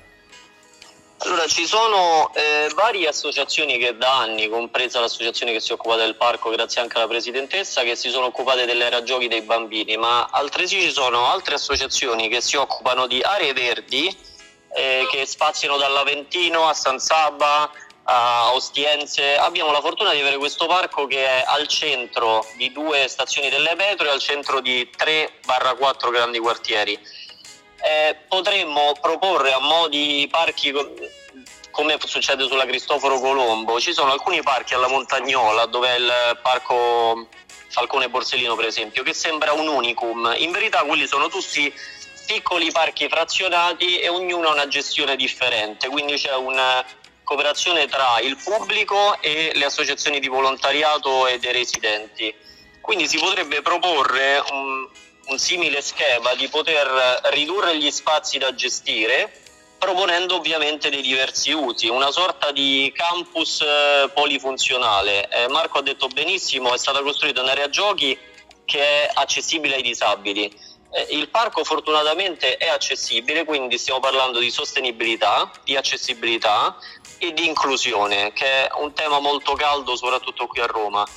[1.17, 6.15] Allora, ci sono eh, varie associazioni che da anni, compresa l'associazione che si occupa del
[6.15, 10.81] parco, grazie anche alla presidentessa, che si sono occupate dell'era giochi dei bambini, ma altresì
[10.81, 14.07] ci sono altre associazioni che si occupano di aree verdi
[14.73, 17.69] eh, che spaziano dall'Aventino a San Saba,
[18.04, 19.36] a Ostiense.
[19.38, 23.76] Abbiamo la fortuna di avere questo parco che è al centro di due stazioni delle
[23.76, 27.00] metro e al centro di 3-4 grandi quartieri.
[27.86, 30.74] Eh, potremmo proporre a mo' di parchi
[31.74, 37.28] come succede sulla Cristoforo Colombo, ci sono alcuni parchi alla Montagnola dove è il parco
[37.68, 41.74] Falcone Borsellino per esempio, che sembra un unicum, in verità quelli sono tutti
[42.28, 46.58] piccoli parchi frazionati e ognuno ha una gestione differente, quindi c'è un
[47.23, 52.33] cooperazione tra il pubblico e le associazioni di volontariato e dei residenti.
[52.81, 54.88] Quindi si potrebbe proporre un,
[55.27, 59.41] un simile schema di poter ridurre gli spazi da gestire
[59.83, 65.27] proponendo ovviamente dei diversi usi, una sorta di campus eh, polifunzionale.
[65.27, 68.17] Eh, Marco ha detto benissimo, è stata costruita un'area giochi
[68.63, 70.49] che è accessibile ai disabili.
[70.89, 76.77] Eh, il parco fortunatamente è accessibile, quindi stiamo parlando di sostenibilità, di accessibilità,
[77.17, 81.08] e di inclusione, che è un tema molto caldo soprattutto qui a Roma.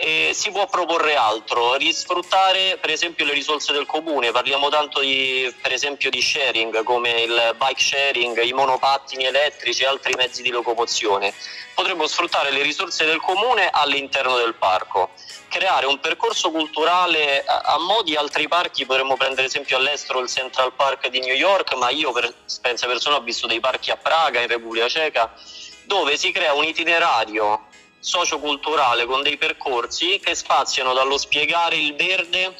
[0.00, 5.52] E si può proporre altro, risfruttare per esempio le risorse del comune, parliamo tanto di,
[5.60, 10.50] per esempio di sharing come il bike sharing, i monopattini elettrici e altri mezzi di
[10.50, 11.34] locomozione.
[11.74, 15.10] Potremmo sfruttare le risorse del comune all'interno del parco
[15.48, 20.28] creare un percorso culturale a, a mo' di altri parchi, potremmo prendere esempio all'estero il
[20.28, 23.96] Central Park di New York, ma io per esperienza personale ho visto dei parchi a
[23.96, 25.32] Praga, in Repubblica Ceca,
[25.84, 27.66] dove si crea un itinerario
[27.98, 32.54] socioculturale con dei percorsi che spaziano dallo spiegare il verde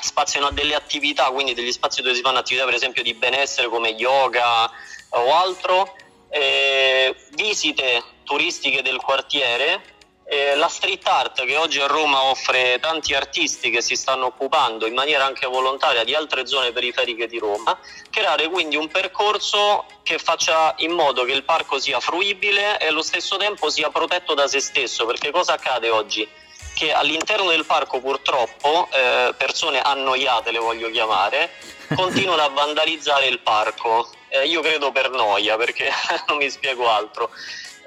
[0.00, 3.68] spaziano a delle attività, quindi degli spazi dove si fanno attività per esempio di benessere
[3.68, 4.70] come yoga
[5.10, 5.94] o altro,
[6.30, 9.98] eh, visite turistiche del quartiere
[10.30, 14.86] eh, la street art che oggi a Roma offre tanti artisti che si stanno occupando
[14.86, 17.76] in maniera anche volontaria di altre zone periferiche di Roma,
[18.10, 23.02] creare quindi un percorso che faccia in modo che il parco sia fruibile e allo
[23.02, 26.26] stesso tempo sia protetto da se stesso, perché cosa accade oggi?
[26.74, 31.50] Che all'interno del parco purtroppo eh, persone annoiate le voglio chiamare
[31.92, 34.08] continuano a vandalizzare il parco.
[34.28, 35.90] Eh, io credo per noia, perché
[36.28, 37.30] non mi spiego altro.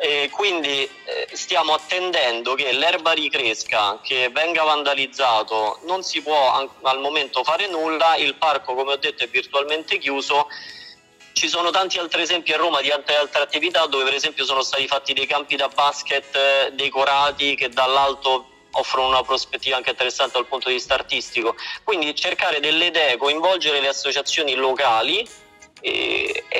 [0.04, 7.00] E quindi eh, stiamo attendendo che l'erba ricresca, che venga vandalizzato, non si può al
[7.00, 10.50] momento fare nulla, il parco come ho detto è virtualmente chiuso.
[11.32, 14.62] Ci sono tanti altri esempi a Roma di altre, altre attività dove per esempio sono
[14.62, 20.34] stati fatti dei campi da basket eh, decorati che dall'alto offrono una prospettiva anche interessante
[20.34, 21.56] dal punto di vista artistico.
[21.82, 25.26] Quindi cercare delle idee, coinvolgere le associazioni locali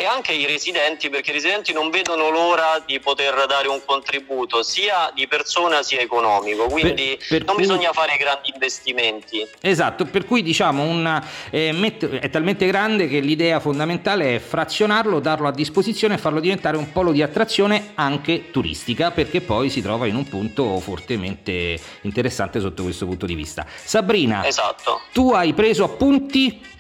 [0.04, 4.62] e, anche i residenti, perché i residenti non vedono l'ora di poter dare un contributo
[4.62, 7.64] sia di persona sia economico, quindi per, per non cui...
[7.64, 9.48] bisogna fare grandi investimenti.
[9.62, 15.20] Esatto, per cui diciamo una, eh, met- è talmente grande che l'idea fondamentale è frazionarlo,
[15.20, 19.82] darlo a disposizione e farlo diventare un polo di attrazione anche turistica, perché poi si
[19.82, 23.66] trova in un punto fortemente interessante sotto questo punto di vista.
[23.84, 25.02] Sabrina, esatto.
[25.12, 26.72] tu hai preso appunti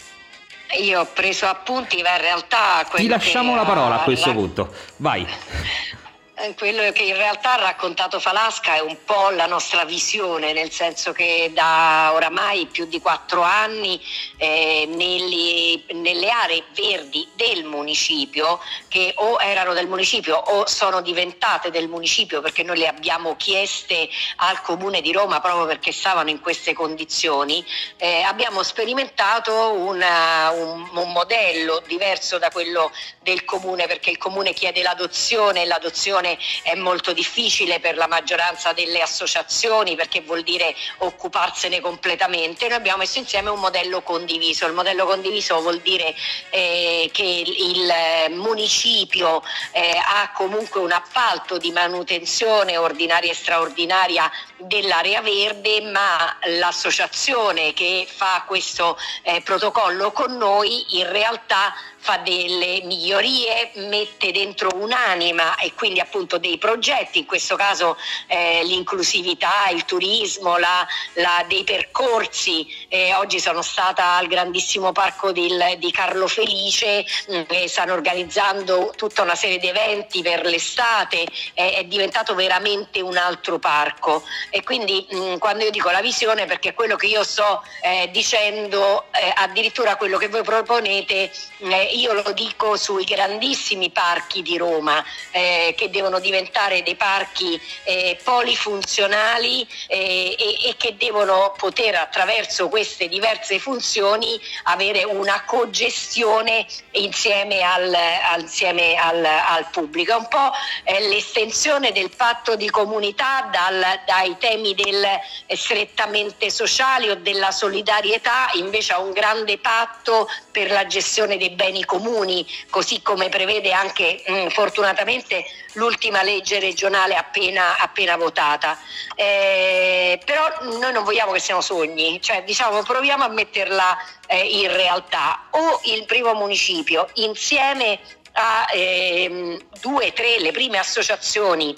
[0.79, 2.85] io ho preso appunti, ma in realtà...
[2.93, 5.25] Ti lasciamo la parola a questo punto, vai.
[6.35, 10.71] Eh, quello che in realtà ha raccontato Falasca è un po' la nostra visione, nel
[10.71, 14.01] senso che da oramai più di quattro anni
[14.37, 21.69] eh, nelle, nelle, aree verdi del municipio, che o erano del municipio o sono diventate
[21.69, 26.41] del municipio perché noi le abbiamo chieste al Comune di Roma proprio perché stavano in
[26.41, 27.63] queste condizioni,
[27.97, 34.53] eh, abbiamo sperimentato una, un, un modello diverso da quello del Comune perché il Comune
[34.53, 40.43] chiede l'adozione e l'adozione visione è molto difficile per la maggioranza delle associazioni perché vuol
[40.43, 42.67] dire occuparsene completamente.
[42.67, 44.65] Noi abbiamo messo insieme un modello condiviso.
[44.65, 46.15] Il modello condiviso vuol dire
[46.49, 47.93] eh, che il
[48.35, 57.73] municipio eh, ha comunque un appalto di manutenzione ordinaria e straordinaria dell'area verde, ma l'associazione
[57.73, 61.73] che fa questo eh, protocollo con noi in realtà
[62.03, 67.95] fa delle migliorie, mette dentro un'anima e quindi appunto dei progetti, in questo caso
[68.27, 72.67] eh, l'inclusività, il turismo, la, la, dei percorsi.
[72.89, 79.21] Eh, oggi sono stata al grandissimo parco del, di Carlo Felice, mm, stanno organizzando tutta
[79.21, 84.23] una serie di eventi per l'estate, è, è diventato veramente un altro parco.
[84.49, 88.09] E quindi mh, mm, quando io dico la visione, perché quello che io sto eh,
[88.11, 94.57] dicendo, eh, addirittura quello che voi proponete, eh, io lo dico sui grandissimi parchi di
[94.57, 101.95] Roma eh, che devono diventare dei parchi eh, polifunzionali eh, e, e, che devono poter
[101.95, 107.95] attraverso queste diverse funzioni avere una cogestione insieme al,
[108.39, 110.13] insieme al, al pubblico.
[110.13, 110.51] È un po'
[110.83, 117.51] eh, l'estensione del patto di comunità dal, dai temi del eh, strettamente sociali o della
[117.51, 123.71] solidarietà invece a un grande patto per la gestione dei beni comuni, così come prevede
[123.71, 128.77] anche mh, mm, fortunatamente l'ultima legge regionale appena, appena votata.
[129.15, 130.47] Eh, però
[130.79, 135.47] noi non vogliamo che siano sogni, cioè diciamo proviamo a metterla eh, in realtà.
[135.51, 137.99] O il primo municipio insieme
[138.33, 141.75] a ehm, due, tre, le prime associazioni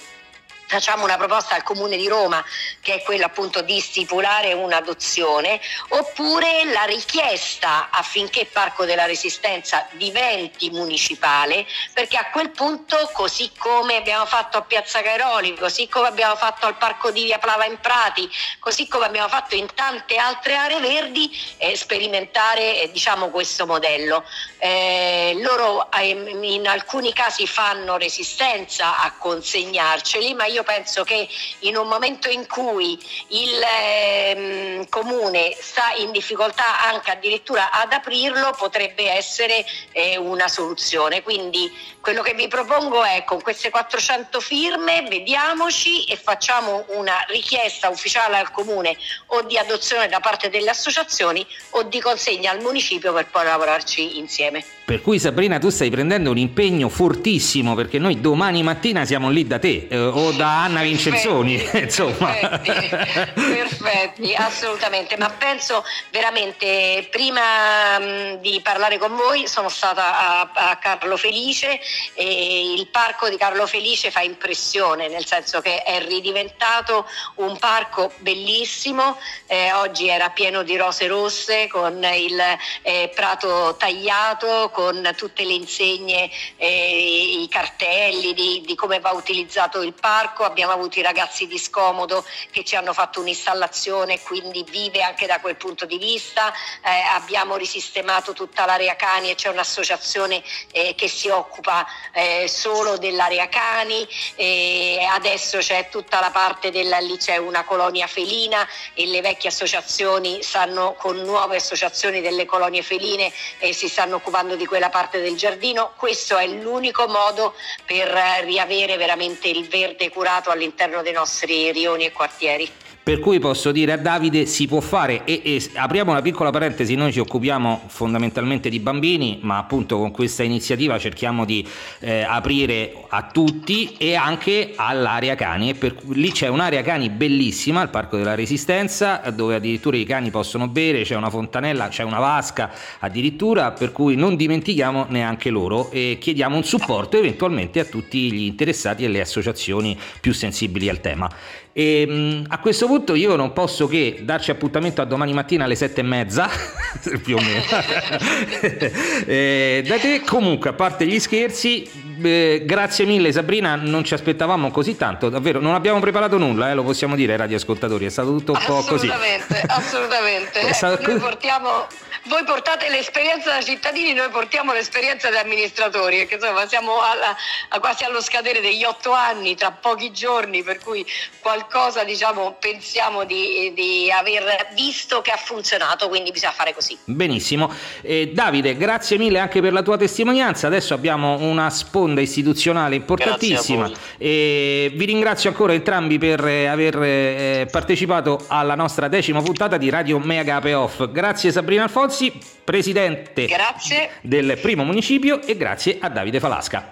[0.67, 2.43] facciamo una proposta al Comune di Roma
[2.81, 5.59] che è quella appunto di stipulare un'adozione
[5.89, 13.95] oppure la richiesta affinché Parco della Resistenza diventi municipale perché a quel punto così come
[13.95, 17.79] abbiamo fatto a Piazza Cairoli, così come abbiamo fatto al Parco di Via Plava in
[17.79, 23.65] Prati, così come abbiamo fatto in tante altre aree verdi eh, sperimentare eh, diciamo questo
[23.65, 24.23] modello.
[24.57, 31.27] Eh, loro eh, in alcuni casi fanno resistenza a consegnarceli ma io penso che
[31.59, 32.97] in un momento in cui
[33.29, 41.23] il ehm, comune sta in difficoltà anche addirittura ad aprirlo potrebbe essere eh, una soluzione.
[41.23, 47.89] Quindi quello che vi propongo è con queste 400 firme vediamoci e facciamo una richiesta
[47.89, 48.95] ufficiale al comune
[49.27, 54.19] o di adozione da parte delle associazioni o di consegna al municipio per poi lavorarci
[54.19, 54.63] insieme.
[54.85, 59.47] Per cui Sabrina tu stai prendendo un impegno fortissimo perché noi domani mattina siamo lì
[59.47, 62.33] da te eh, o da Anna Vincenzoni, insomma.
[62.33, 70.49] Perfetti, perfetti, assolutamente, ma penso veramente prima mh, di parlare con voi sono stata a,
[70.53, 71.79] a Carlo Felice
[72.13, 78.11] e il parco di Carlo Felice fa impressione, nel senso che è ridiventato un parco
[78.17, 79.17] bellissimo,
[79.47, 82.41] eh, oggi era pieno di rose rosse con il
[82.81, 89.81] eh, prato tagliato, con tutte le insegne, eh, i cartelli di, di, come va utilizzato
[89.81, 95.01] il parco, abbiamo avuto i ragazzi di Scomodo che ci hanno fatto un'installazione, quindi vive
[95.01, 96.51] anche da quel punto di vista,
[96.83, 102.97] eh, abbiamo risistemato tutta l'area cani e c'è un'associazione eh, che si occupa eh, solo
[102.97, 109.05] dell'area cani, e adesso c'è tutta la parte della, lì c'è una colonia felina e
[109.07, 114.65] le vecchie associazioni stanno con nuove associazioni delle colonie feline e si stanno occupando di
[114.65, 117.55] quella parte del giardino, questo è l'unico modo
[117.85, 118.07] per
[118.43, 122.71] riavere veramente il verde curato all'interno dei nostri rioni e quartieri.
[123.05, 126.95] Per cui posso dire a Davide si può fare e, e, apriamo una piccola parentesi,
[126.95, 131.63] noi ci occupiamo fondamentalmente di bambini, ma appunto con questa iniziativa cerchiamo di
[131.99, 135.75] eh, aprire a tutti e anche all'area cani.
[135.75, 140.67] Per, lì c'è un'area cani bellissima, il Parco della Resistenza, dove addirittura i cani possono
[140.67, 146.17] bere, c'è una fontanella, c'è una vasca addirittura, per cui non dimentichiamo neanche loro e
[146.19, 151.29] chiediamo un supporto eventualmente a tutti gli interessati e le associazioni più sensibili al tema.
[151.77, 155.75] E ehm, a questo punto io non posso che darci appuntamento a domani mattina alle
[155.75, 156.49] sette e mezza,
[157.23, 157.61] più o meno.
[159.25, 164.71] eh, da te, comunque, a parte gli scherzi, eh, grazie mille Sabrina, non ci aspettavamo
[164.71, 168.29] così tanto, davvero, non abbiamo preparato nulla, eh, lo possiamo dire ai radioascoltatori, è stato
[168.29, 169.07] tutto un po' così.
[169.07, 170.73] Assolutamente, assolutamente.
[170.73, 171.11] Stato...
[171.11, 171.87] Noi portiamo
[172.27, 177.35] voi portate l'esperienza da cittadini, noi portiamo l'esperienza da amministratori, perché insomma siamo alla,
[177.79, 181.05] quasi allo scadere degli otto anni, tra pochi giorni, per cui
[181.39, 186.97] qualcosa diciamo, pensiamo di, di aver visto che ha funzionato, quindi bisogna fare così.
[187.03, 187.71] Benissimo.
[188.01, 190.65] Eh, Davide, grazie mille anche per la tua testimonianza.
[190.65, 193.91] Adesso abbiamo una spontanea onda istituzionale importantissima.
[194.17, 200.19] E vi ringrazio ancora entrambi per aver eh, partecipato alla nostra decima puntata di Radio
[200.19, 201.09] Mega Off.
[201.11, 202.31] Grazie Sabrina Alfonsi,
[202.63, 204.11] presidente grazie.
[204.21, 206.89] del primo municipio e grazie a Davide Falasca.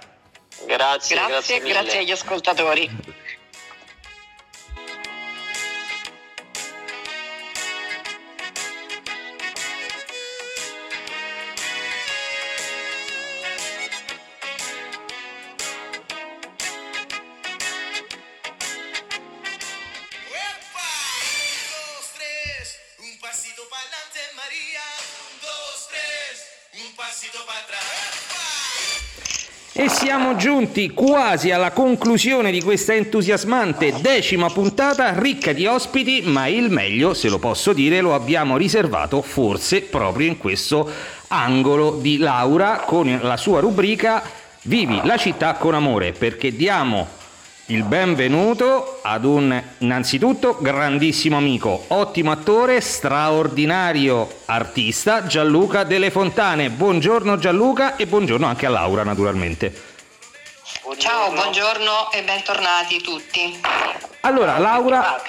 [0.65, 3.21] Grazie, grazie, grazie, grazie agli ascoltatori.
[29.83, 36.47] E siamo giunti quasi alla conclusione di questa entusiasmante decima puntata ricca di ospiti, ma
[36.47, 40.89] il meglio, se lo posso dire, lo abbiamo riservato forse proprio in questo
[41.27, 44.23] angolo di Laura con la sua rubrica
[44.61, 47.05] Vivi la città con amore, perché diamo
[47.73, 56.69] il benvenuto ad un innanzitutto grandissimo amico, ottimo attore, straordinario artista Gianluca Delle Fontane.
[56.69, 59.73] Buongiorno Gianluca e buongiorno anche a Laura naturalmente.
[60.83, 61.01] Buongiorno.
[61.01, 63.59] Ciao, buongiorno e bentornati tutti.
[64.19, 65.19] Allora Laura,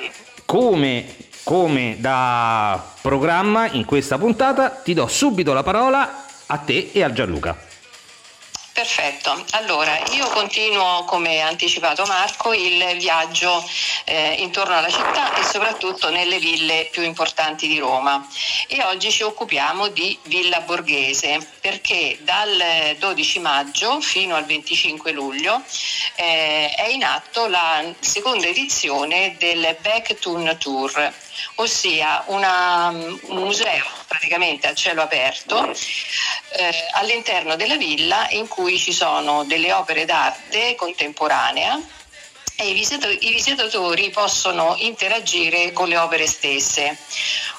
[0.44, 7.02] come, come da programma in questa puntata ti do subito la parola a te e
[7.02, 7.72] a Gianluca.
[8.74, 13.64] Perfetto, allora io continuo come anticipato Marco il viaggio
[14.02, 18.26] eh, intorno alla città e soprattutto nelle ville più importanti di Roma.
[18.66, 25.62] E oggi ci occupiamo di Villa Borghese perché dal 12 maggio fino al 25 luglio
[26.16, 31.12] eh, è in atto la seconda edizione del Backtoon Tour
[31.56, 38.92] ossia una, un museo praticamente a cielo aperto eh, all'interno della villa in cui ci
[38.92, 41.80] sono delle opere d'arte contemporanea
[42.56, 46.96] e i visitatori, i visitatori possono interagire con le opere stesse.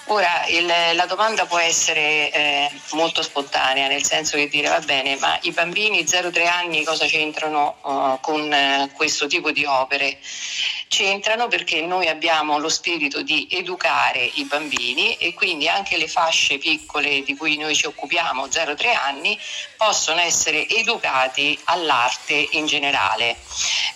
[0.06, 5.18] Ora il, la domanda può essere eh, molto spontanea, nel senso che dire va bene,
[5.18, 10.18] ma i bambini 0-3 anni cosa c'entrano uh, con uh, questo tipo di opere?
[10.88, 16.58] C'entrano perché noi abbiamo lo spirito di educare i bambini e quindi anche le fasce
[16.58, 19.38] piccole di cui noi ci occupiamo, 0-3 anni,
[19.78, 23.38] possono essere educati all'arte in generale.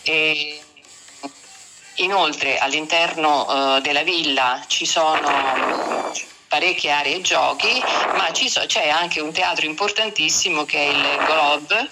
[0.04, 0.62] E
[2.00, 6.12] Inoltre all'interno uh, della villa ci sono
[6.50, 7.82] parecchie aree giochi,
[8.16, 11.90] ma so, c'è anche un teatro importantissimo che è il Globe,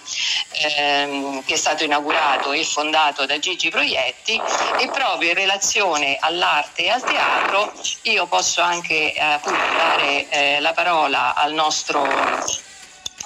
[0.51, 4.41] ehm, che è stato inaugurato e fondato da Gigi Proietti
[4.79, 10.59] e proprio in relazione all'arte e al teatro io posso anche eh, appunto dare eh,
[10.59, 12.05] la parola al nostro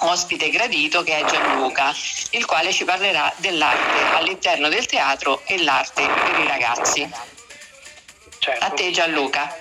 [0.00, 1.94] ospite gradito che è Gianluca,
[2.30, 7.10] il quale ci parlerà dell'arte all'interno del teatro e l'arte per i ragazzi.
[8.38, 8.64] Certo.
[8.64, 9.56] A te Gianluca.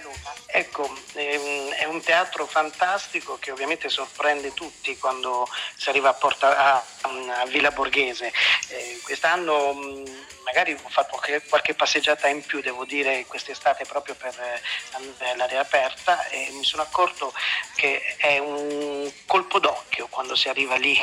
[0.53, 6.57] Ecco, ehm, è un teatro fantastico che ovviamente sorprende tutti quando si arriva a, Porta,
[6.57, 8.31] a, a Villa Borghese.
[8.69, 10.03] Eh, quest'anno
[10.43, 15.61] magari ho fatto qualche, qualche, passeggiata in più, devo dire, quest'estate proprio per eh, l'area
[15.61, 17.33] aperta e mi sono accorto
[17.75, 20.99] che è un colpo d'occhio quando si arriva lì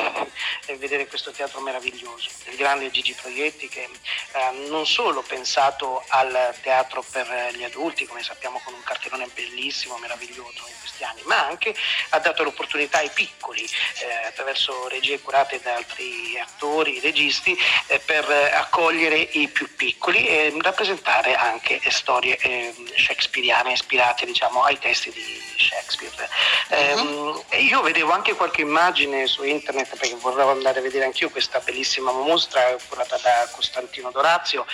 [0.65, 2.29] e vedere questo teatro meraviglioso.
[2.45, 8.23] Il grande Gigi Proietti che eh, non solo pensato al teatro per gli adulti, come
[8.23, 11.75] sappiamo con un cartellone bellissimo, meraviglioso in questi anni, ma anche
[12.09, 18.25] ha dato l'opportunità ai piccoli, eh, attraverso regie curate da altri attori, registi, eh, per
[18.29, 25.41] accogliere i più piccoli e rappresentare anche storie eh, shakespeariane ispirate diciamo, ai testi di
[25.57, 26.29] Shakespeare.
[26.69, 27.43] Uh-huh.
[27.49, 31.59] Eh, io vedevo anche qualche immagine su internet perché vorrei andare a vedere anch'io questa
[31.59, 34.65] bellissima mostra curata da Costantino Dorazio.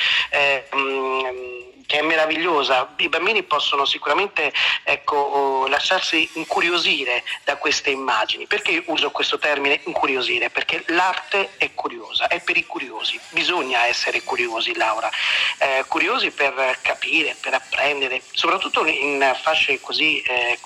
[1.85, 2.93] Che è meravigliosa.
[2.97, 4.51] I bambini possono sicuramente
[4.83, 8.47] ecco, lasciarsi incuriosire da queste immagini.
[8.47, 10.49] Perché uso questo termine incuriosire?
[10.49, 13.19] Perché l'arte è curiosa, è per i curiosi.
[13.29, 15.09] Bisogna essere curiosi, Laura.
[15.59, 20.57] Eh, curiosi per capire, per apprendere, soprattutto in fasce così eh,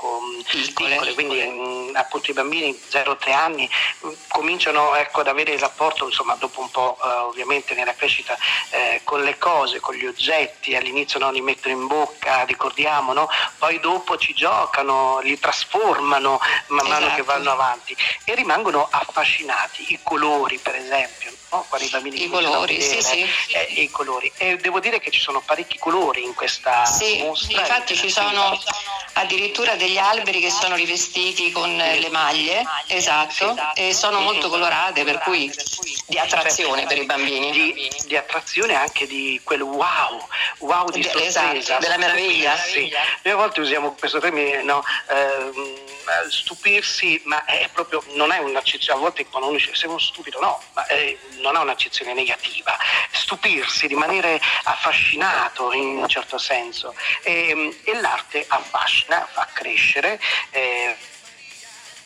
[0.49, 3.69] piccole, piccole, quindi mh, appunto i bambini 0-3 anni
[4.01, 8.37] mh, cominciano ecco, ad avere il rapporto, insomma, dopo un po' eh, ovviamente nella crescita
[8.69, 13.13] eh, con le cose, con gli oggetti, all'inizio all'inizio no, li mettono in bocca, ricordiamo,
[13.13, 13.27] no?
[13.57, 17.15] poi dopo ci giocano, li trasformano man mano esatto.
[17.15, 19.93] che vanno avanti e rimangono affascinati.
[19.93, 21.65] I colori, per esempio, no?
[21.67, 23.53] quando i bambini I colori, vedere, sì, sì.
[23.53, 24.31] Eh, i colori.
[24.37, 27.59] E devo dire che ci sono parecchi colori in questa sì, mostra.
[27.59, 28.59] Infatti ci sono
[29.13, 35.19] addirittura degli alberi che sono rivestiti con le maglie, esatto, e sono molto colorate, per
[35.19, 35.51] cui
[36.05, 37.51] di attrazione per i bambini.
[37.51, 40.25] Di, di, attrazione anche di quel wow,
[40.59, 41.53] wow di sorpresa.
[41.53, 42.55] Esatto, della meraviglia.
[42.57, 42.91] Sì.
[43.23, 44.83] Noi a volte usiamo questo termine, no?
[45.07, 45.88] Eh,
[46.29, 50.39] stupirsi, ma è proprio, non è un'accezione, a volte quando uno dice sei uno stupido,
[50.39, 52.77] no, ma è, non è un'accezione negativa.
[53.11, 56.95] Stupirsi, rimanere affascinato in un certo senso.
[57.23, 60.19] E, e l'arte affascina, fa crescere.
[60.51, 60.95] Eh,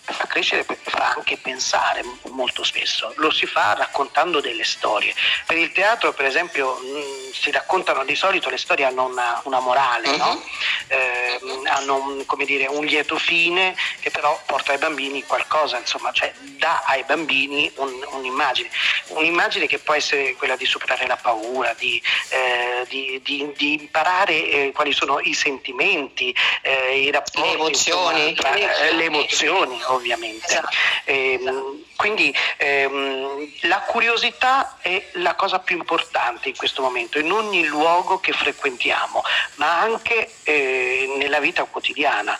[0.06, 5.14] fa crescere fa anche pensare molto spesso, lo si fa raccontando delle storie.
[5.46, 9.60] Per il teatro per esempio mh, si raccontano di solito le storie hanno una, una
[9.60, 10.42] morale, no?
[10.88, 16.34] eh, hanno un, dire, un, lieto fine che però porta ai bambini qualcosa, insomma, cioè
[16.58, 18.70] dà ai bambini un, un'immagine,
[19.08, 24.34] un'immagine che può essere quella di superare la paura, di, eh, di, di, di imparare
[24.34, 29.82] eh, quali sono i sentimenti, eh, i rapporti, le emozioni, insomma, tra, eh, le emozioni
[29.94, 30.46] ovviamente.
[30.46, 30.76] Esatto.
[31.06, 37.66] Ehm, quindi ehm, la curiosità è la cosa più importante in questo momento, in ogni
[37.66, 39.24] luogo che frequentiamo,
[39.56, 42.38] ma anche eh, nella vita quotidiana.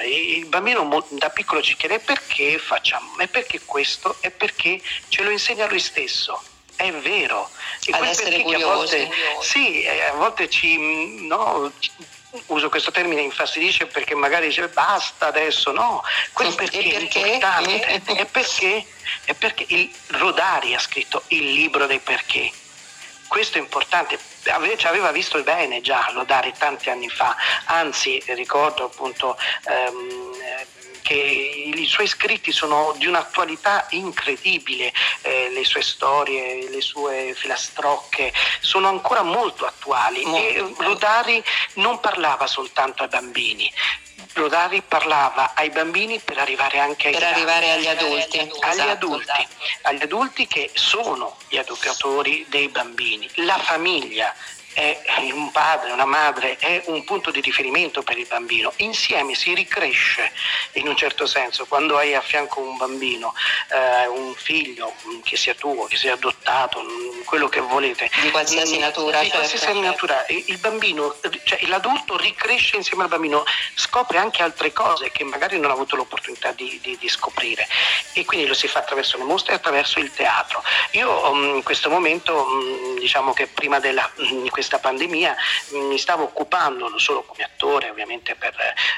[0.00, 5.22] Eh, il bambino da piccolo ci chiede perché facciamo, e perché questo, e perché ce
[5.22, 6.42] lo insegna lui stesso
[6.76, 7.48] è vero.
[7.84, 8.64] E Ad essere curiosi.
[8.64, 10.78] A volte, sì, eh, a volte ci,
[11.26, 11.70] no,
[12.46, 16.02] uso questo termine infastidisce perché magari dice basta adesso, no,
[16.32, 17.22] quel perché, perché?
[17.22, 18.86] è importante, è perché,
[19.24, 22.50] è perché il Rodari ha scritto il libro dei perché.
[23.26, 24.18] Questo è importante,
[24.76, 30.32] ci aveva visto il bene già Rodari tanti anni fa, anzi ricordo appunto ehm,
[31.12, 34.92] che i suoi scritti sono di un'attualità incredibile,
[35.22, 40.46] eh, le sue storie, le sue filastrocche sono ancora molto attuali molto.
[40.46, 41.42] e Rodari
[41.74, 43.70] non parlava soltanto ai bambini,
[44.34, 49.30] Rodari parlava ai bambini per arrivare anche ai per arrivare agli adulti, agli, esatto, adulti
[49.30, 49.48] esatto.
[49.82, 54.34] agli adulti che sono gli educatori dei bambini, la famiglia
[54.72, 58.72] è un padre, una madre, è un punto di riferimento per il bambino.
[58.76, 60.32] Insieme si ricresce
[60.72, 61.66] in un certo senso.
[61.66, 63.34] Quando hai a fianco un bambino,
[63.70, 66.84] eh, un figlio, che sia tuo, che sia adottato,
[67.24, 68.10] quello che volete.
[68.20, 69.20] Di qualsiasi natura.
[69.20, 69.80] Di qualsiasi certo.
[69.80, 70.24] natura.
[70.28, 73.44] Il bambino, cioè l'adulto ricresce insieme al bambino,
[73.74, 77.66] scopre anche altre cose che magari non ha avuto l'opportunità di, di, di scoprire.
[78.12, 80.62] E quindi lo si fa attraverso le mostre e attraverso il teatro.
[80.92, 85.34] Io um, in questo momento, um, diciamo che prima della, um, questa pandemia
[85.70, 88.54] mi stavo occupando non solo come attore, ovviamente per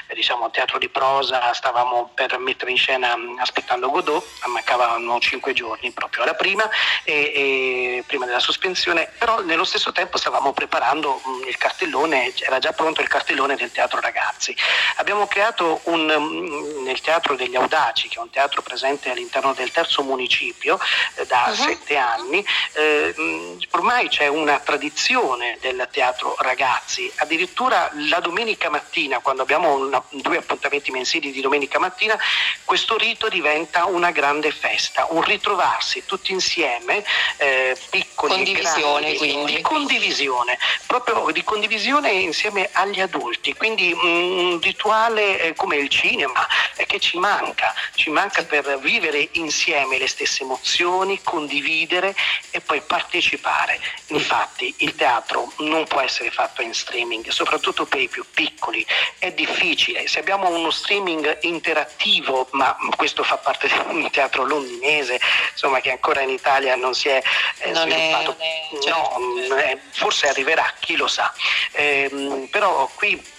[0.07, 5.53] eh, diciamo, teatro di prosa, stavamo per mettere in scena mm, Aspettando Godot, mancavano cinque
[5.53, 6.69] giorni proprio alla prima,
[7.03, 12.59] e, e prima della sospensione, però nello stesso tempo stavamo preparando mm, il cartellone, era
[12.59, 14.55] già pronto il cartellone del Teatro Ragazzi.
[14.97, 19.71] Abbiamo creato un, mm, nel Teatro degli Audaci, che è un teatro presente all'interno del
[19.71, 20.77] terzo municipio
[21.15, 21.55] eh, da uh-huh.
[21.55, 27.11] sette anni, eh, ormai c'è una tradizione del teatro ragazzi.
[27.17, 32.17] Addirittura la domenica mattina, quando abbiamo una, due appuntamenti mensili di domenica mattina,
[32.63, 37.03] questo rito diventa una grande festa, un ritrovarsi tutti insieme,
[37.37, 39.55] eh, piccoli condivisione, grandi, quindi.
[39.55, 46.45] di condivisione, proprio di condivisione insieme agli adulti, quindi un rituale eh, come il cinema
[46.75, 52.15] eh, che ci manca, ci manca per vivere insieme le stesse emozioni, condividere
[52.51, 53.79] e poi partecipare.
[54.07, 58.85] Infatti il teatro non può essere fatto in streaming, soprattutto per i più piccoli.
[59.17, 60.07] È difficile.
[60.07, 65.19] Se abbiamo uno streaming interattivo, ma questo fa parte di un teatro londinese,
[65.51, 67.21] insomma, che ancora in Italia non si è
[67.59, 69.19] eh, non sviluppato, è, è, certo.
[69.19, 71.33] no, eh, forse arriverà, chi lo sa.
[71.71, 73.33] Eh, però qui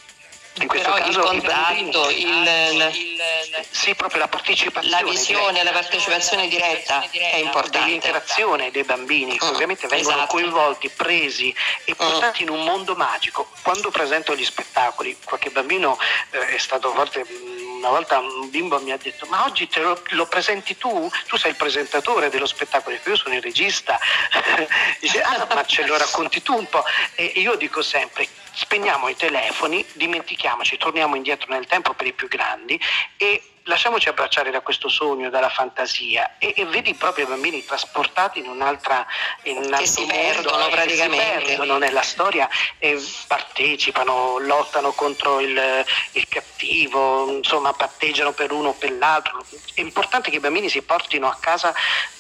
[0.61, 5.64] in questo Però caso il contatto, il, il, sì, proprio la partecipazione, la visione, diretta.
[5.64, 7.88] la partecipazione diretta è importante.
[7.90, 10.36] L'interazione dei bambini che mm, ovviamente vengono esatto.
[10.36, 11.54] coinvolti, presi
[11.84, 12.46] e portati mm.
[12.46, 13.48] in un mondo magico.
[13.62, 15.98] Quando presento gli spettacoli, qualche bambino
[16.30, 17.26] eh, è stato forte
[17.76, 21.11] una volta un bimbo mi ha detto ma oggi te lo, lo presenti tu?
[21.26, 23.98] Tu sei il presentatore dello spettacolo, io sono il regista.
[25.00, 26.84] Dice ah ma ce lo racconti tu un po'.
[27.14, 28.26] E io dico sempre
[28.57, 32.80] spegniamo i telefoni, dimentichiamoci, torniamo indietro nel tempo per i più grandi
[33.18, 38.38] e lasciamoci abbracciare da questo sogno, dalla fantasia e, e vedi proprio i bambini trasportati
[38.38, 39.04] in un'altra
[39.42, 42.48] in un che si perdono praticamente si perdono nella storia
[42.78, 49.44] e partecipano, lottano contro il, il cattivo, insomma patteggiano per uno o per l'altro.
[49.74, 51.74] È importante che i bambini si portino a casa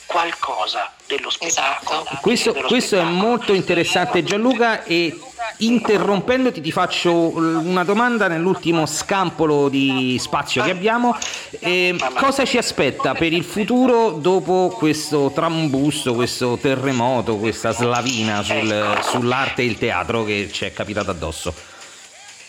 [0.04, 2.02] qualcosa dello spettacolo.
[2.02, 2.18] Esatto.
[2.20, 3.18] Questo, dello questo spettacolo.
[3.18, 5.18] è molto interessante Gianluca e
[5.58, 11.16] interrompendoti ti faccio una domanda nell'ultimo scampolo di spazio che abbiamo.
[11.58, 18.98] Eh, cosa ci aspetta per il futuro dopo questo trambusto, questo terremoto, questa slavina sul,
[19.02, 21.75] sull'arte e il teatro che ci è capitato addosso?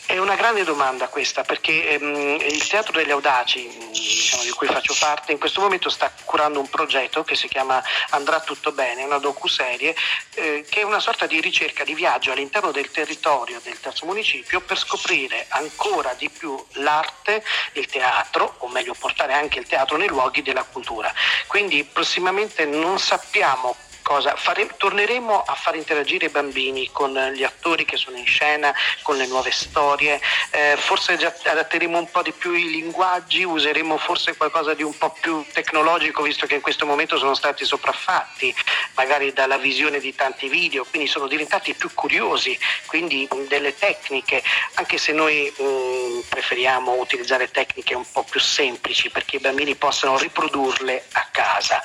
[0.07, 4.95] È una grande domanda questa, perché ehm, il Teatro degli Audaci, diciamo, di cui faccio
[4.97, 9.17] parte, in questo momento sta curando un progetto che si chiama Andrà tutto bene, una
[9.17, 9.93] docuserie,
[10.35, 14.61] eh, che è una sorta di ricerca, di viaggio all'interno del territorio del terzo municipio
[14.61, 17.43] per scoprire ancora di più l'arte,
[17.73, 21.13] il teatro, o meglio portare anche il teatro nei luoghi della cultura.
[21.47, 23.75] Quindi prossimamente non sappiamo
[24.07, 28.73] cosa, fare, torneremo a far interagire i bambini con gli attori che sono in scena,
[29.01, 34.37] con le nuove storie, eh, forse adatteremo un po' di più i linguaggi, useremo forse
[34.37, 38.55] qualcosa di un po' più tecnologico, visto che in questo momento sono stati sopraffatti
[38.95, 44.41] magari dalla visione di tanti video, quindi sono diventati più curiosi, quindi delle tecniche,
[44.75, 50.17] anche se noi mh, preferiamo utilizzare tecniche un po' più semplici perché i bambini possano
[50.17, 51.83] riprodurle a casa,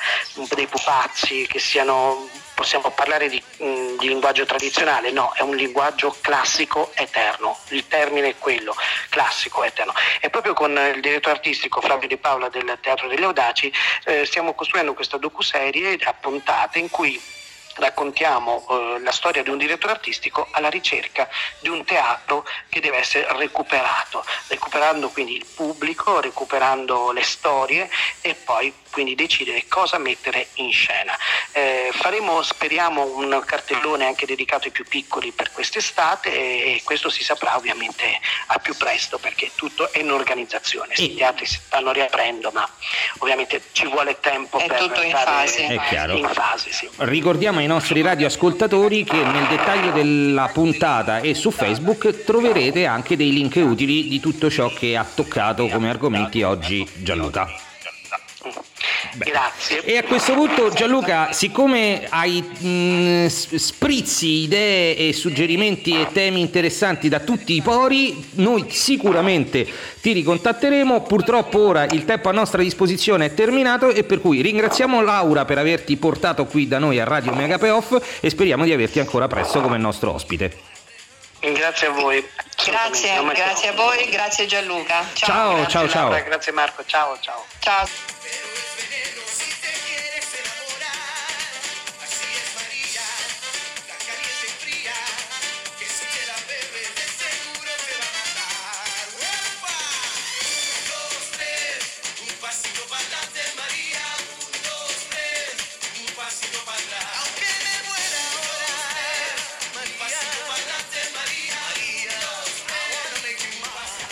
[0.55, 2.12] dei pupazzi che siano
[2.55, 8.29] possiamo parlare di, mm, di, linguaggio tradizionale, no, è un linguaggio classico eterno, il termine
[8.29, 8.75] è quello,
[9.09, 9.93] classico eterno.
[10.21, 13.73] E proprio con il direttore artistico Flavio Di Paola del Teatro degli Audaci
[14.05, 17.21] eh, stiamo costruendo questa docuserie a puntate in cui
[17.77, 21.29] raccontiamo eh, la storia di un direttore artistico alla ricerca
[21.61, 27.89] di un teatro che deve essere recuperato, recuperando quindi il pubblico, recuperando le storie
[28.21, 31.17] e poi quindi decidere cosa mettere in scena.
[31.53, 37.09] Eh, faremo, speriamo, un cartellone anche dedicato ai più piccoli per quest'estate e, e questo
[37.09, 38.05] si saprà ovviamente
[38.49, 40.95] al più presto perché tutto è in organizzazione.
[40.99, 42.69] I teatri si stanno riaprendo, ma
[43.19, 45.67] ovviamente ci vuole tempo è per tutto in fase.
[45.67, 46.17] È chiaro.
[46.17, 46.89] In fase sì.
[46.97, 53.33] Ricordiamo ai nostri radioascoltatori che nel dettaglio della puntata e su Facebook troverete anche dei
[53.33, 57.72] link utili di tutto ciò che ha toccato come argomenti oggi Gianluca.
[59.15, 59.25] Beh.
[59.25, 59.85] Grazie.
[59.85, 67.09] E a questo punto Gianluca, siccome hai mh, sprizzi, idee e suggerimenti e temi interessanti
[67.09, 69.67] da tutti i pori, noi sicuramente
[70.01, 71.03] ti ricontatteremo.
[71.03, 75.59] Purtroppo ora il tempo a nostra disposizione è terminato e per cui ringraziamo Laura per
[75.59, 79.61] averti portato qui da noi a Radio Megape Off e speriamo di averti ancora presto
[79.61, 80.71] come nostro ospite.
[81.41, 82.25] Grazie a voi.
[82.65, 85.05] Grazie, grazie a voi, grazie Gianluca.
[85.13, 85.89] Ciao, ciao, grazie ciao.
[85.89, 86.09] ciao.
[86.11, 87.45] Laura, grazie Marco, ciao, ciao.
[87.59, 88.12] Ciao.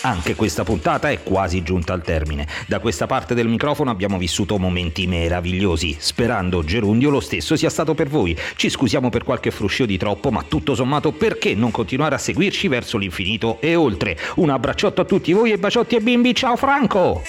[0.03, 2.47] Anche questa puntata è quasi giunta al termine.
[2.67, 7.93] Da questa parte del microfono abbiamo vissuto momenti meravigliosi, sperando Gerundio lo stesso sia stato
[7.93, 8.35] per voi.
[8.55, 12.67] Ci scusiamo per qualche fruscio di troppo, ma tutto sommato perché non continuare a seguirci
[12.67, 14.17] verso l'infinito e oltre.
[14.37, 17.21] Un abbracciotto a tutti voi e baciotti e bimbi, ciao Franco!